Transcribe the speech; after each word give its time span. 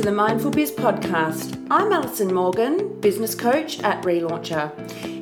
to 0.00 0.06
the 0.06 0.12
Mindful 0.12 0.50
Biz 0.50 0.72
podcast. 0.72 1.66
I'm 1.70 1.92
Alison 1.92 2.32
Morgan, 2.32 2.98
business 3.00 3.34
coach 3.34 3.80
at 3.80 4.02
Relauncher. 4.02 4.72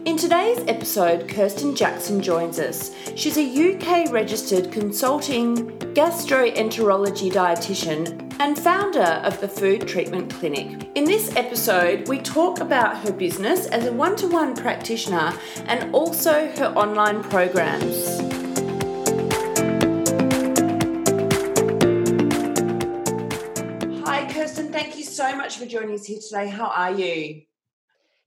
In 0.07 0.17
today's 0.17 0.61
episode, 0.69 1.29
Kirsten 1.29 1.75
Jackson 1.75 2.23
joins 2.23 2.61
us. 2.61 2.95
She's 3.17 3.37
a 3.37 3.43
UK 3.43 4.13
registered 4.13 4.71
consulting 4.71 5.69
gastroenterology 5.95 7.33
dietitian 7.33 8.33
and 8.39 8.57
founder 8.57 9.21
of 9.25 9.41
the 9.41 9.49
Food 9.49 9.89
Treatment 9.89 10.33
Clinic. 10.33 10.89
In 10.95 11.03
this 11.03 11.35
episode, 11.35 12.07
we 12.07 12.21
talk 12.21 12.61
about 12.61 12.99
her 12.99 13.11
business 13.11 13.67
as 13.67 13.87
a 13.87 13.93
one 13.93 14.15
to 14.15 14.29
one 14.29 14.55
practitioner 14.55 15.37
and 15.67 15.93
also 15.93 16.53
her 16.53 16.73
online 16.77 17.25
programs. 17.25 18.38
So 25.19 25.37
much 25.37 25.59
for 25.59 25.67
joining 25.67 25.97
us 25.97 26.07
here 26.07 26.21
today. 26.21 26.49
How 26.49 26.69
are 26.69 26.93
you? 26.93 27.43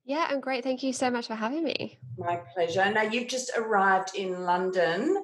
Yeah, 0.03 0.27
I'm 0.29 0.41
great. 0.41 0.61
Thank 0.61 0.83
you 0.83 0.91
so 0.91 1.09
much 1.09 1.27
for 1.27 1.35
having 1.35 1.63
me. 1.63 1.97
My 2.17 2.41
pleasure. 2.53 2.91
Now, 2.91 3.03
you've 3.03 3.29
just 3.29 3.49
arrived 3.57 4.11
in 4.13 4.41
London. 4.41 5.23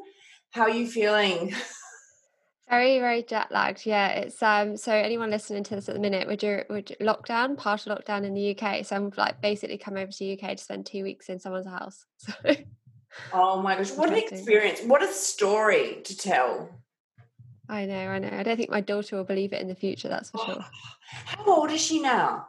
How 0.52 0.62
are 0.62 0.70
you 0.70 0.88
feeling? 0.88 1.54
Very, 2.70 3.00
very 3.00 3.24
jet 3.24 3.50
lagged. 3.50 3.86
Yeah, 3.86 4.10
it's 4.10 4.44
um. 4.44 4.76
So 4.76 4.92
anyone 4.92 5.30
listening 5.30 5.64
to 5.64 5.76
this 5.76 5.88
at 5.88 5.96
the 5.96 6.02
minute, 6.02 6.28
would 6.28 6.44
you 6.44 6.64
we're 6.70 6.82
lockdown, 6.82 7.56
partial 7.56 7.96
lockdown 7.96 8.26
in 8.26 8.34
the 8.34 8.60
UK. 8.60 8.86
So 8.86 8.98
I'm 8.98 9.14
like 9.16 9.40
basically 9.40 9.78
come 9.78 9.96
over 9.96 10.12
to 10.12 10.18
the 10.20 10.34
UK 10.34 10.58
to 10.58 10.62
spend 10.62 10.86
two 10.86 11.02
weeks 11.02 11.30
in 11.30 11.40
someone's 11.40 11.66
house. 11.66 12.06
So. 12.18 12.34
Oh 13.34 13.62
my 13.62 13.76
gosh! 13.78 13.92
What 13.92 14.10
an 14.10 14.16
experience! 14.16 14.82
What 14.82 15.02
a 15.02 15.08
story 15.08 16.02
to 16.04 16.18
tell. 16.18 16.70
I 17.70 17.86
know, 17.86 18.08
I 18.08 18.20
know. 18.20 18.30
I 18.32 18.44
don't 18.44 18.58
think 18.58 18.70
my 18.70 18.82
daughter 18.82 19.18
will 19.18 19.24
believe 19.24 19.54
it 19.54 19.62
in 19.62 19.68
the 19.68 19.76
future, 19.76 20.08
that's 20.08 20.30
for 20.30 20.40
sure. 20.46 20.66
How 21.26 21.46
old 21.46 21.72
is 21.72 21.82
she 21.82 22.02
now? 22.02 22.48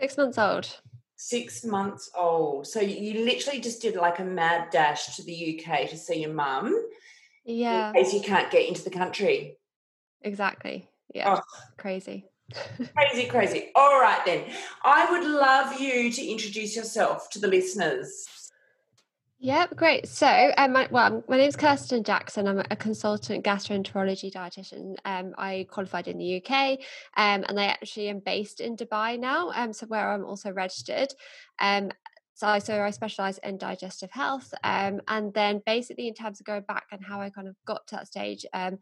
Six 0.00 0.16
months 0.16 0.38
old. 0.38 0.80
Six 1.16 1.64
months 1.64 2.10
old. 2.16 2.66
So 2.66 2.80
you 2.80 3.24
literally 3.24 3.60
just 3.60 3.82
did 3.82 3.96
like 3.96 4.18
a 4.18 4.24
mad 4.24 4.70
dash 4.70 5.16
to 5.16 5.22
the 5.22 5.60
UK 5.60 5.88
to 5.90 5.96
see 5.96 6.20
your 6.20 6.32
mum. 6.32 6.74
Yeah. 7.44 7.88
In 7.88 7.94
case 7.94 8.12
you 8.12 8.20
can't 8.20 8.50
get 8.50 8.68
into 8.68 8.84
the 8.84 8.90
country. 8.90 9.56
Exactly. 10.22 10.88
Yeah. 11.14 11.36
Oh. 11.36 11.42
Crazy. 11.76 12.26
crazy, 12.96 13.26
crazy. 13.26 13.70
All 13.74 14.00
right, 14.00 14.20
then. 14.24 14.44
I 14.84 15.10
would 15.10 15.28
love 15.28 15.80
you 15.80 16.12
to 16.12 16.26
introduce 16.26 16.76
yourself 16.76 17.30
to 17.30 17.38
the 17.38 17.48
listeners. 17.48 18.26
Yep, 19.40 19.76
great. 19.76 20.08
So, 20.08 20.50
um, 20.58 20.72
my, 20.72 20.88
well, 20.90 21.22
my 21.28 21.36
name 21.36 21.48
is 21.48 21.54
Kirsten 21.54 22.02
Jackson. 22.02 22.48
I'm 22.48 22.58
a 22.58 22.74
consultant 22.76 23.44
gastroenterology 23.44 24.32
dietitian. 24.32 24.96
Um, 25.04 25.32
I 25.38 25.64
qualified 25.70 26.08
in 26.08 26.18
the 26.18 26.42
UK, 26.42 26.80
um, 27.16 27.44
and 27.48 27.60
I 27.60 27.66
actually 27.66 28.08
am 28.08 28.18
based 28.18 28.60
in 28.60 28.76
Dubai 28.76 29.16
now, 29.16 29.52
um, 29.54 29.72
so 29.72 29.86
where 29.86 30.10
I'm 30.10 30.24
also 30.24 30.50
registered. 30.50 31.14
Um, 31.60 31.92
so 32.38 32.46
I, 32.46 32.60
so 32.60 32.80
I 32.80 32.90
specialize 32.90 33.38
in 33.38 33.58
digestive 33.58 34.12
health. 34.12 34.54
Um, 34.62 35.00
and 35.08 35.34
then 35.34 35.60
basically 35.66 36.06
in 36.06 36.14
terms 36.14 36.38
of 36.38 36.46
going 36.46 36.62
back 36.68 36.84
and 36.92 37.04
how 37.04 37.20
I 37.20 37.30
kind 37.30 37.48
of 37.48 37.56
got 37.66 37.84
to 37.88 37.96
that 37.96 38.06
stage 38.06 38.46
um, 38.54 38.78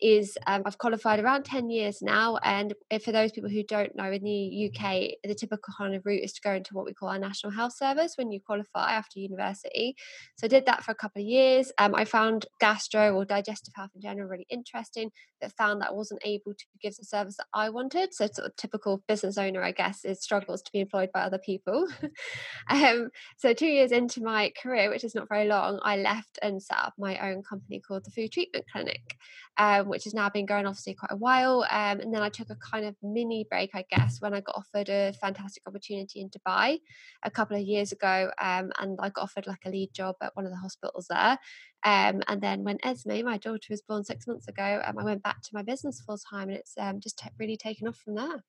is 0.00 0.38
um, 0.46 0.62
I've 0.64 0.78
qualified 0.78 1.18
around 1.18 1.44
10 1.44 1.70
years 1.70 2.02
now. 2.02 2.36
And 2.44 2.72
for 3.02 3.10
those 3.10 3.32
people 3.32 3.50
who 3.50 3.64
don't 3.64 3.96
know, 3.96 4.12
in 4.12 4.22
the 4.22 4.70
UK, 4.70 5.18
the 5.24 5.34
typical 5.34 5.74
kind 5.76 5.96
of 5.96 6.06
route 6.06 6.22
is 6.22 6.32
to 6.34 6.40
go 6.40 6.52
into 6.52 6.72
what 6.72 6.84
we 6.84 6.94
call 6.94 7.08
our 7.08 7.18
National 7.18 7.52
Health 7.52 7.76
Service 7.76 8.12
when 8.14 8.30
you 8.30 8.38
qualify 8.46 8.92
after 8.92 9.18
university. 9.18 9.96
So 10.36 10.44
I 10.44 10.48
did 10.48 10.66
that 10.66 10.84
for 10.84 10.92
a 10.92 10.94
couple 10.94 11.20
of 11.20 11.26
years. 11.26 11.72
Um, 11.78 11.96
I 11.96 12.04
found 12.04 12.46
gastro 12.60 13.16
or 13.16 13.24
digestive 13.24 13.74
health 13.74 13.90
in 13.96 14.02
general 14.02 14.28
really 14.28 14.46
interesting, 14.50 15.10
but 15.40 15.50
found 15.58 15.82
that 15.82 15.88
I 15.88 15.94
wasn't 15.94 16.22
able 16.24 16.54
to 16.54 16.64
give 16.80 16.94
the 16.94 17.04
service 17.04 17.38
that 17.38 17.46
I 17.52 17.70
wanted. 17.70 18.14
So 18.14 18.28
sort 18.32 18.46
of 18.46 18.54
typical 18.54 19.02
business 19.08 19.36
owner, 19.36 19.64
I 19.64 19.72
guess, 19.72 20.04
is 20.04 20.22
struggles 20.22 20.62
to 20.62 20.70
be 20.72 20.78
employed 20.78 21.10
by 21.12 21.22
other 21.22 21.38
people. 21.38 21.88
um, 22.70 22.99
um, 23.04 23.10
so 23.36 23.52
two 23.52 23.66
years 23.66 23.92
into 23.92 24.22
my 24.22 24.52
career, 24.60 24.90
which 24.90 25.04
is 25.04 25.14
not 25.14 25.28
very 25.28 25.46
long, 25.46 25.78
I 25.82 25.96
left 25.96 26.38
and 26.42 26.62
set 26.62 26.78
up 26.78 26.94
my 26.98 27.18
own 27.30 27.42
company 27.42 27.80
called 27.80 28.04
the 28.04 28.10
Food 28.10 28.32
Treatment 28.32 28.64
Clinic, 28.70 29.16
um, 29.58 29.88
which 29.88 30.04
has 30.04 30.14
now 30.14 30.28
been 30.28 30.46
going 30.46 30.66
obviously 30.66 30.94
quite 30.94 31.12
a 31.12 31.16
while. 31.16 31.66
Um, 31.70 32.00
and 32.00 32.12
then 32.12 32.22
I 32.22 32.28
took 32.28 32.50
a 32.50 32.56
kind 32.56 32.84
of 32.84 32.96
mini 33.02 33.46
break, 33.48 33.70
I 33.74 33.84
guess, 33.90 34.20
when 34.20 34.34
I 34.34 34.40
got 34.40 34.56
offered 34.56 34.88
a 34.88 35.12
fantastic 35.12 35.62
opportunity 35.66 36.20
in 36.20 36.30
Dubai 36.30 36.80
a 37.22 37.30
couple 37.30 37.56
of 37.56 37.62
years 37.62 37.92
ago, 37.92 38.30
um, 38.40 38.72
and 38.78 38.98
I 39.00 39.10
got 39.10 39.22
offered 39.22 39.46
like 39.46 39.64
a 39.66 39.70
lead 39.70 39.92
job 39.94 40.16
at 40.22 40.34
one 40.36 40.46
of 40.46 40.52
the 40.52 40.58
hospitals 40.58 41.06
there. 41.08 41.38
Um, 41.84 42.22
and 42.28 42.40
then 42.40 42.64
when 42.64 42.78
Esme, 42.82 43.24
my 43.24 43.38
daughter, 43.38 43.68
was 43.70 43.82
born 43.82 44.04
six 44.04 44.26
months 44.26 44.48
ago, 44.48 44.82
um, 44.84 44.98
I 44.98 45.04
went 45.04 45.22
back 45.22 45.42
to 45.42 45.50
my 45.54 45.62
business 45.62 46.00
full 46.00 46.18
time, 46.18 46.48
and 46.48 46.58
it's 46.58 46.74
just 47.02 47.18
t- 47.18 47.30
really 47.38 47.56
taken 47.56 47.88
off 47.88 47.96
from 47.96 48.16
there. 48.16 48.44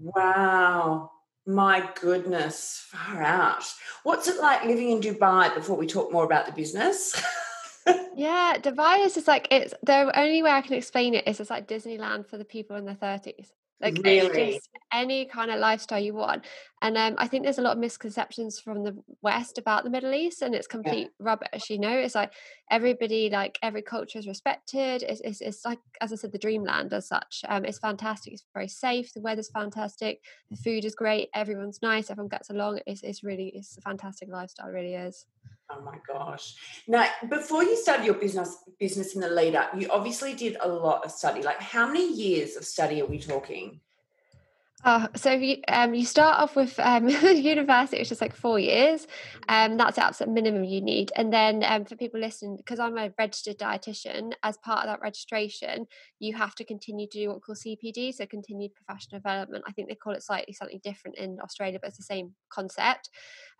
Wow. 0.00 1.10
My 1.48 1.88
goodness, 1.98 2.84
far 2.90 3.22
out. 3.22 3.64
What's 4.02 4.28
it 4.28 4.38
like 4.38 4.66
living 4.66 4.90
in 4.90 5.00
Dubai 5.00 5.54
before 5.54 5.78
we 5.78 5.86
talk 5.86 6.12
more 6.12 6.26
about 6.26 6.44
the 6.44 6.52
business? 6.52 7.18
yeah, 8.14 8.58
Dubai 8.58 9.06
is 9.06 9.14
just 9.14 9.26
like 9.26 9.48
it's 9.50 9.72
the 9.82 10.12
only 10.14 10.42
way 10.42 10.50
I 10.50 10.60
can 10.60 10.74
explain 10.74 11.14
it 11.14 11.26
is 11.26 11.40
it's 11.40 11.48
like 11.48 11.66
Disneyland 11.66 12.26
for 12.26 12.36
the 12.36 12.44
people 12.44 12.76
in 12.76 12.84
their 12.84 12.96
30s. 12.96 13.48
Like 13.80 13.98
really? 14.02 14.54
just 14.54 14.68
any 14.92 15.24
kind 15.24 15.50
of 15.50 15.60
lifestyle 15.60 16.00
you 16.00 16.14
want. 16.14 16.44
And 16.82 16.96
um, 16.96 17.14
I 17.18 17.28
think 17.28 17.44
there's 17.44 17.58
a 17.58 17.62
lot 17.62 17.72
of 17.72 17.78
misconceptions 17.78 18.58
from 18.58 18.82
the 18.82 18.96
West 19.22 19.58
about 19.58 19.84
the 19.84 19.90
Middle 19.90 20.12
East, 20.14 20.42
and 20.42 20.54
it's 20.54 20.66
complete 20.66 21.10
yeah. 21.18 21.26
rubbish. 21.26 21.70
You 21.70 21.78
know, 21.78 21.96
it's 21.96 22.14
like 22.14 22.32
everybody, 22.70 23.30
like 23.30 23.58
every 23.62 23.82
culture 23.82 24.18
is 24.18 24.26
respected. 24.26 25.02
It's, 25.02 25.20
it's, 25.20 25.40
it's 25.40 25.64
like, 25.64 25.78
as 26.00 26.12
I 26.12 26.16
said, 26.16 26.32
the 26.32 26.38
dreamland 26.38 26.92
as 26.92 27.06
such. 27.06 27.42
Um, 27.48 27.64
it's 27.64 27.78
fantastic. 27.78 28.32
It's 28.32 28.44
very 28.52 28.68
safe. 28.68 29.12
The 29.12 29.20
weather's 29.20 29.50
fantastic. 29.50 30.22
The 30.50 30.56
food 30.56 30.84
is 30.84 30.94
great. 30.94 31.28
Everyone's 31.34 31.80
nice. 31.82 32.10
Everyone 32.10 32.28
gets 32.28 32.50
along. 32.50 32.80
It's, 32.86 33.02
it's 33.02 33.22
really, 33.22 33.52
it's 33.54 33.76
a 33.78 33.80
fantastic 33.80 34.28
lifestyle. 34.28 34.70
Really 34.70 34.94
is. 34.94 35.26
Oh 35.70 35.82
my 35.82 35.98
gosh. 36.06 36.54
Now, 36.86 37.06
before 37.28 37.62
you 37.62 37.76
started 37.76 38.06
your 38.06 38.14
business 38.14 38.56
business 38.80 39.14
in 39.14 39.20
the 39.20 39.28
lead 39.28 39.54
up, 39.54 39.72
you 39.78 39.88
obviously 39.90 40.34
did 40.34 40.56
a 40.60 40.68
lot 40.68 41.04
of 41.04 41.10
study. 41.10 41.42
Like 41.42 41.60
how 41.60 41.86
many 41.86 42.10
years 42.12 42.56
of 42.56 42.64
study 42.64 43.02
are 43.02 43.06
we 43.06 43.18
talking? 43.18 43.80
Oh, 44.84 45.08
so 45.16 45.32
you, 45.32 45.56
um, 45.66 45.92
you 45.92 46.06
start 46.06 46.38
off 46.38 46.54
with 46.54 46.78
um, 46.78 47.08
university, 47.34 47.98
which 47.98 48.12
is 48.12 48.20
like 48.20 48.36
four 48.36 48.60
years. 48.60 49.08
Um, 49.48 49.76
that's 49.76 49.96
the 49.96 50.06
absolute 50.06 50.32
minimum 50.32 50.62
you 50.62 50.80
need. 50.80 51.10
And 51.16 51.32
then 51.32 51.64
um, 51.64 51.84
for 51.84 51.96
people 51.96 52.20
listening, 52.20 52.56
because 52.56 52.78
I'm 52.78 52.96
a 52.96 53.12
registered 53.18 53.58
dietitian, 53.58 54.34
as 54.44 54.56
part 54.58 54.80
of 54.80 54.86
that 54.86 55.00
registration, 55.00 55.86
you 56.20 56.36
have 56.36 56.54
to 56.56 56.64
continue 56.64 57.08
to 57.08 57.18
do 57.18 57.28
what 57.28 57.38
we 57.38 57.40
call 57.40 57.56
CPD, 57.56 58.14
so 58.14 58.24
continued 58.26 58.70
professional 58.76 59.18
development. 59.18 59.64
I 59.66 59.72
think 59.72 59.88
they 59.88 59.96
call 59.96 60.12
it 60.12 60.22
slightly 60.22 60.54
something 60.54 60.80
different 60.84 61.18
in 61.18 61.38
Australia, 61.42 61.80
but 61.82 61.88
it's 61.88 61.98
the 61.98 62.04
same 62.04 62.34
concept. 62.48 63.10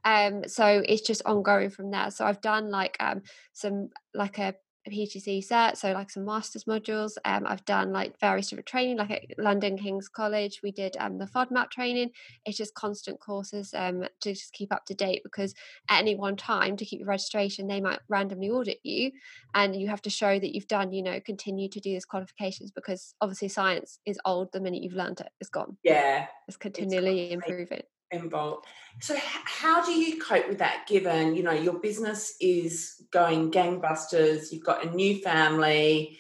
Um, 0.05 0.43
so 0.47 0.85
it's 0.87 1.03
just 1.03 1.23
ongoing 1.27 1.71
from 1.71 1.91
there. 1.91 2.13
So 2.13 2.27
I've 2.27 2.41
done 2.41 2.71
like 2.71 2.97
um, 3.01 3.23
some 3.53 3.89
like 4.15 4.39
a 4.39 4.55
PGC 4.91 5.47
cert, 5.47 5.77
so 5.77 5.93
like 5.93 6.11
some 6.11 6.25
master's 6.25 6.65
modules. 6.65 7.13
Um, 7.25 7.47
I've 7.47 7.65
done 7.65 7.93
like 7.93 8.19
various 8.21 8.49
different 8.49 8.67
training, 8.67 8.99
like 8.99 9.11
at 9.11 9.25
London 9.39 9.77
King's 9.77 10.09
College, 10.09 10.61
we 10.63 10.73
did 10.73 10.97
um, 10.99 11.19
the 11.19 11.27
FODMAP 11.27 11.71
training. 11.71 12.11
It's 12.45 12.57
just 12.57 12.75
constant 12.75 13.21
courses 13.21 13.75
um, 13.75 14.05
to 14.21 14.33
just 14.33 14.53
keep 14.53 14.73
up 14.73 14.85
to 14.87 14.95
date 14.95 15.23
because 15.23 15.55
at 15.89 16.01
any 16.01 16.15
one 16.15 16.37
time 16.37 16.77
to 16.77 16.85
keep 16.85 17.01
your 17.01 17.09
registration, 17.09 17.67
they 17.67 17.81
might 17.81 18.01
randomly 18.09 18.51
audit 18.51 18.79
you, 18.83 19.13
and 19.55 19.75
you 19.75 19.89
have 19.89 20.03
to 20.03 20.11
show 20.11 20.39
that 20.39 20.55
you've 20.55 20.69
done, 20.69 20.93
you 20.93 21.03
know, 21.03 21.21
continue 21.21 21.69
to 21.69 21.81
do 21.81 21.91
these 21.91 22.05
qualifications 22.05 22.71
because 22.71 23.15
obviously 23.21 23.49
science 23.49 23.99
is 24.07 24.19
old 24.25 24.53
the 24.53 24.61
minute 24.61 24.83
you've 24.83 24.95
learned 24.95 25.21
it, 25.21 25.31
it's 25.41 25.51
gone. 25.51 25.77
Yeah, 25.83 26.27
it's 26.47 26.57
continually 26.57 27.33
it's 27.33 27.35
improving 27.35 27.83
involved. 28.11 28.67
So, 29.01 29.17
how 29.21 29.85
do 29.85 29.93
you 29.93 30.21
cope 30.21 30.49
with 30.49 30.59
that? 30.59 30.87
Given 30.89 31.35
you 31.35 31.43
know 31.43 31.53
your 31.53 31.79
business 31.79 32.35
is 32.41 33.03
going 33.11 33.51
gangbusters, 33.51 34.53
you've 34.53 34.65
got 34.65 34.85
a 34.85 34.91
new 34.91 35.19
family, 35.21 36.19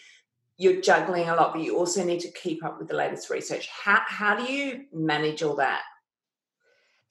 you're 0.56 0.80
juggling 0.80 1.28
a 1.28 1.34
lot, 1.34 1.52
but 1.54 1.62
you 1.62 1.76
also 1.76 2.04
need 2.04 2.20
to 2.20 2.32
keep 2.32 2.64
up 2.64 2.78
with 2.78 2.88
the 2.88 2.96
latest 2.96 3.30
research. 3.30 3.68
How 3.68 4.02
how 4.06 4.36
do 4.36 4.52
you 4.52 4.84
manage 4.92 5.42
all 5.42 5.56
that? 5.56 5.82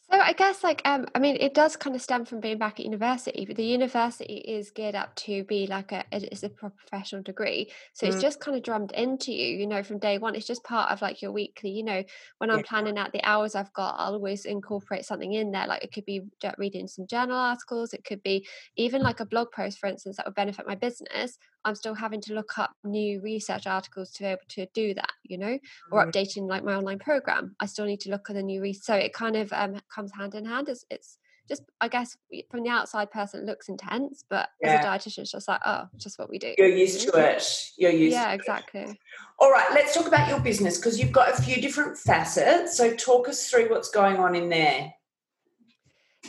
So 0.10 0.18
I 0.22 0.32
guess 0.32 0.64
like 0.64 0.82
um 0.86 1.06
I 1.16 1.20
mean 1.20 1.36
it 1.38 1.54
does 1.54 1.76
kind 1.76 1.94
of 1.94 2.02
stem 2.02 2.24
from 2.24 2.40
being 2.40 2.58
back 2.58 2.80
at 2.80 2.86
university, 2.86 3.46
but 3.46 3.58
the 3.58 3.66
university 3.66 4.36
is 4.38 4.72
geared 4.72 4.96
up 4.96 5.14
to 5.16 5.44
be 5.44 5.68
like 5.68 5.92
a 5.92 6.06
it's 6.14 6.44
a 6.44 6.50
professional 6.50 7.22
degree. 7.24 7.70
So 7.94 8.08
mm. 8.08 8.14
it's 8.14 8.22
just 8.22 8.40
kind 8.40 8.56
of 8.56 8.64
drummed 8.64 8.94
into 8.94 9.34
you, 9.34 9.58
you 9.58 9.68
know, 9.68 9.84
from 9.84 10.00
day 10.00 10.18
one. 10.18 10.34
It's 10.34 10.48
just 10.48 10.64
part 10.64 10.92
of 10.92 11.02
like 11.02 11.22
your 11.22 11.34
weekly, 11.34 11.72
you 11.72 11.84
know, 11.84 12.04
when 12.38 12.50
I'm 12.50 12.60
yeah. 12.60 12.66
planning 12.70 12.98
out 12.98 13.12
the 13.12 13.24
hours 13.26 13.54
I've 13.54 13.74
got, 13.74 13.96
I'll 13.98 14.14
always 14.14 14.46
incorporate 14.46 15.04
something 15.04 15.34
in 15.34 15.52
there. 15.52 15.68
Like 15.68 15.84
it 15.84 15.92
could 15.92 16.06
be 16.06 16.22
reading 16.58 16.88
some 16.88 17.06
journal 17.06 17.38
articles, 17.38 17.94
it 17.94 18.06
could 18.06 18.24
be 18.24 18.48
even 18.78 19.02
like 19.02 19.20
a 19.20 19.26
blog 19.26 19.52
post, 19.52 19.78
for 19.78 19.88
instance, 19.88 20.16
that 20.16 20.26
would 20.26 20.36
benefit 20.36 20.66
my 20.66 20.76
business. 20.76 21.38
I'm 21.68 21.76
still 21.76 21.94
having 21.94 22.22
to 22.22 22.34
look 22.34 22.58
up 22.58 22.72
new 22.86 23.22
research 23.22 23.68
articles 23.68 24.12
to 24.14 24.24
be 24.24 24.28
able 24.28 24.42
to 24.50 24.68
do 24.74 24.94
that, 24.94 25.12
you 25.24 25.38
know, 25.38 25.60
or 25.92 26.04
mm. 26.04 26.10
updating 26.10 26.48
like 26.48 26.64
my 26.64 26.76
online 26.76 26.98
program. 26.98 27.56
I 27.60 27.66
still 27.66 27.86
need 27.86 28.00
to 28.02 28.10
look 28.10 28.30
at 28.30 28.38
the 28.38 28.42
new 28.42 28.62
research. 28.62 28.86
So 28.86 28.96
it 28.96 29.12
kind 29.12 29.36
of 29.36 29.52
um, 29.52 29.82
comes 29.94 30.14
hand 30.18 30.34
in 30.34 30.46
hand. 30.46 30.70
It's, 30.70 30.86
it's 30.90 31.18
just 31.48 31.64
I 31.82 31.90
guess 31.90 32.16
from 32.50 32.64
the 32.64 32.70
outside 32.70 33.12
person 33.12 33.42
it 33.42 33.46
looks 33.46 33.68
intense, 33.68 34.24
but 34.30 34.48
yeah. 34.62 34.76
as 34.76 34.86
a 34.86 34.88
dietitian, 34.88 35.20
it's 35.20 35.32
just 35.32 35.48
like 35.48 35.60
oh, 35.66 35.88
just 35.98 36.18
what 36.18 36.30
we 36.30 36.40
do. 36.40 36.54
You're 36.58 36.68
used 36.68 37.02
to 37.02 37.18
it. 37.18 37.72
You're 37.78 37.92
used. 37.92 38.14
Yeah, 38.14 38.32
exactly. 38.32 38.82
It. 38.82 38.98
All 39.40 39.52
right, 39.52 39.68
let's 39.74 39.94
talk 39.94 40.08
about 40.08 40.30
your 40.30 40.40
business 40.40 40.78
because 40.78 41.00
you've 41.00 41.12
got 41.12 41.38
a 41.38 41.42
few 41.42 41.62
different 41.62 41.98
facets. 41.98 42.78
So 42.78 42.94
talk 42.96 43.28
us 43.28 43.50
through 43.50 43.70
what's 43.70 43.90
going 43.90 44.18
on 44.18 44.36
in 44.36 44.50
there. 44.50 44.94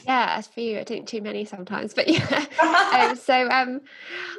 Yeah, 0.06 0.38
a 0.38 0.42
few. 0.42 0.78
I 0.78 0.84
think 0.84 1.06
too 1.06 1.20
many 1.20 1.44
sometimes, 1.44 1.94
but 1.94 2.08
yeah. 2.08 2.46
um, 2.92 3.16
so 3.16 3.48
um, 3.48 3.80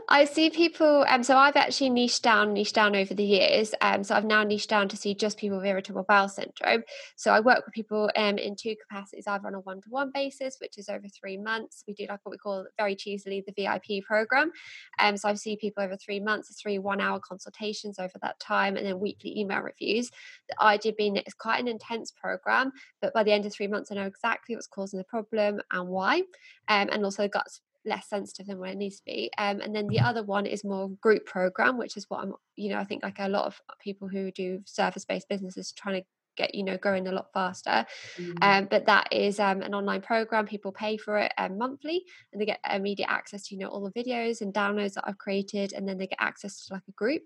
I 0.07 0.25
see 0.25 0.49
people. 0.49 1.05
Um, 1.07 1.23
so 1.23 1.37
I've 1.37 1.55
actually 1.55 1.89
niched 1.89 2.23
down, 2.23 2.53
niched 2.53 2.75
down 2.75 2.95
over 2.95 3.13
the 3.13 3.23
years. 3.23 3.73
Um, 3.81 4.03
so 4.03 4.15
I've 4.15 4.25
now 4.25 4.43
niched 4.43 4.69
down 4.69 4.89
to 4.89 4.97
see 4.97 5.13
just 5.13 5.37
people 5.37 5.57
with 5.57 5.65
irritable 5.65 6.05
bowel 6.07 6.29
syndrome. 6.29 6.83
So 7.15 7.31
I 7.31 7.39
work 7.39 7.65
with 7.65 7.73
people 7.73 8.09
um 8.15 8.37
in 8.37 8.55
two 8.55 8.75
capacities, 8.75 9.27
either 9.27 9.47
on 9.47 9.55
a 9.55 9.59
one-to-one 9.59 10.11
basis, 10.13 10.57
which 10.61 10.77
is 10.77 10.89
over 10.89 11.07
three 11.07 11.37
months. 11.37 11.83
We 11.87 11.93
do 11.93 12.05
like 12.09 12.19
what 12.23 12.31
we 12.31 12.37
call 12.37 12.65
very 12.77 12.95
cheesily 12.95 13.43
the 13.45 13.53
VIP 13.53 14.03
program. 14.05 14.51
Um, 14.99 15.17
so 15.17 15.29
I 15.29 15.33
see 15.33 15.55
people 15.55 15.83
over 15.83 15.97
three 15.97 16.19
months, 16.19 16.55
three 16.61 16.79
one-hour 16.79 17.19
consultations 17.19 17.99
over 17.99 18.13
that 18.21 18.39
time, 18.39 18.77
and 18.77 18.85
then 18.85 18.99
weekly 18.99 19.37
email 19.39 19.59
reviews. 19.59 20.11
The 20.49 20.61
idea 20.61 20.93
being 20.97 21.13
that 21.13 21.23
it's 21.25 21.33
quite 21.33 21.59
an 21.59 21.67
intense 21.67 22.11
program, 22.11 22.71
but 23.01 23.13
by 23.13 23.23
the 23.23 23.31
end 23.31 23.45
of 23.45 23.53
three 23.53 23.67
months, 23.67 23.91
I 23.91 23.95
know 23.95 24.05
exactly 24.05 24.55
what's 24.55 24.67
causing 24.67 24.97
the 24.97 25.03
problem 25.03 25.48
and 25.71 25.87
why, 25.87 26.19
um, 26.67 26.89
and 26.91 27.03
also 27.03 27.23
the 27.23 27.29
gut's 27.29 27.61
less 27.85 28.09
sensitive 28.09 28.47
than 28.47 28.59
what 28.59 28.69
it 28.69 28.77
needs 28.77 28.97
to 28.97 29.05
be. 29.05 29.31
Um, 29.37 29.61
and 29.61 29.73
then 29.73 29.87
the 29.87 29.99
other 29.99 30.23
one 30.23 30.45
is 30.45 30.63
more 30.63 30.89
group 31.01 31.25
program, 31.25 31.77
which 31.77 31.97
is 31.97 32.05
what 32.09 32.21
I'm, 32.21 32.33
you 32.55 32.69
know, 32.69 32.77
I 32.77 32.83
think 32.83 33.03
like 33.03 33.19
a 33.19 33.29
lot 33.29 33.45
of 33.45 33.59
people 33.81 34.07
who 34.07 34.31
do 34.31 34.61
service 34.65 35.05
based 35.05 35.29
businesses 35.29 35.71
trying 35.71 36.01
to 36.01 36.07
get 36.39 36.55
you 36.55 36.63
know 36.63 36.77
growing 36.77 37.07
a 37.07 37.11
lot 37.11 37.27
faster. 37.33 37.85
Mm-hmm. 38.17 38.31
um, 38.41 38.67
but 38.71 38.85
that 38.85 39.11
is 39.11 39.39
um, 39.39 39.61
an 39.61 39.75
online 39.75 40.01
program 40.01 40.45
people 40.45 40.71
pay 40.71 40.97
for 40.97 41.17
it 41.17 41.31
um, 41.37 41.57
monthly 41.57 42.03
and 42.31 42.41
they 42.41 42.45
get 42.45 42.59
immediate 42.73 43.09
access 43.09 43.47
to 43.47 43.55
you 43.55 43.61
know 43.61 43.67
all 43.67 43.83
the 43.83 44.01
videos 44.01 44.41
and 44.41 44.53
downloads 44.53 44.93
that 44.93 45.03
i've 45.07 45.17
created 45.17 45.73
and 45.73 45.87
then 45.87 45.97
they 45.97 46.07
get 46.07 46.17
access 46.19 46.65
to 46.65 46.73
like 46.73 46.87
a 46.87 46.91
group. 46.93 47.23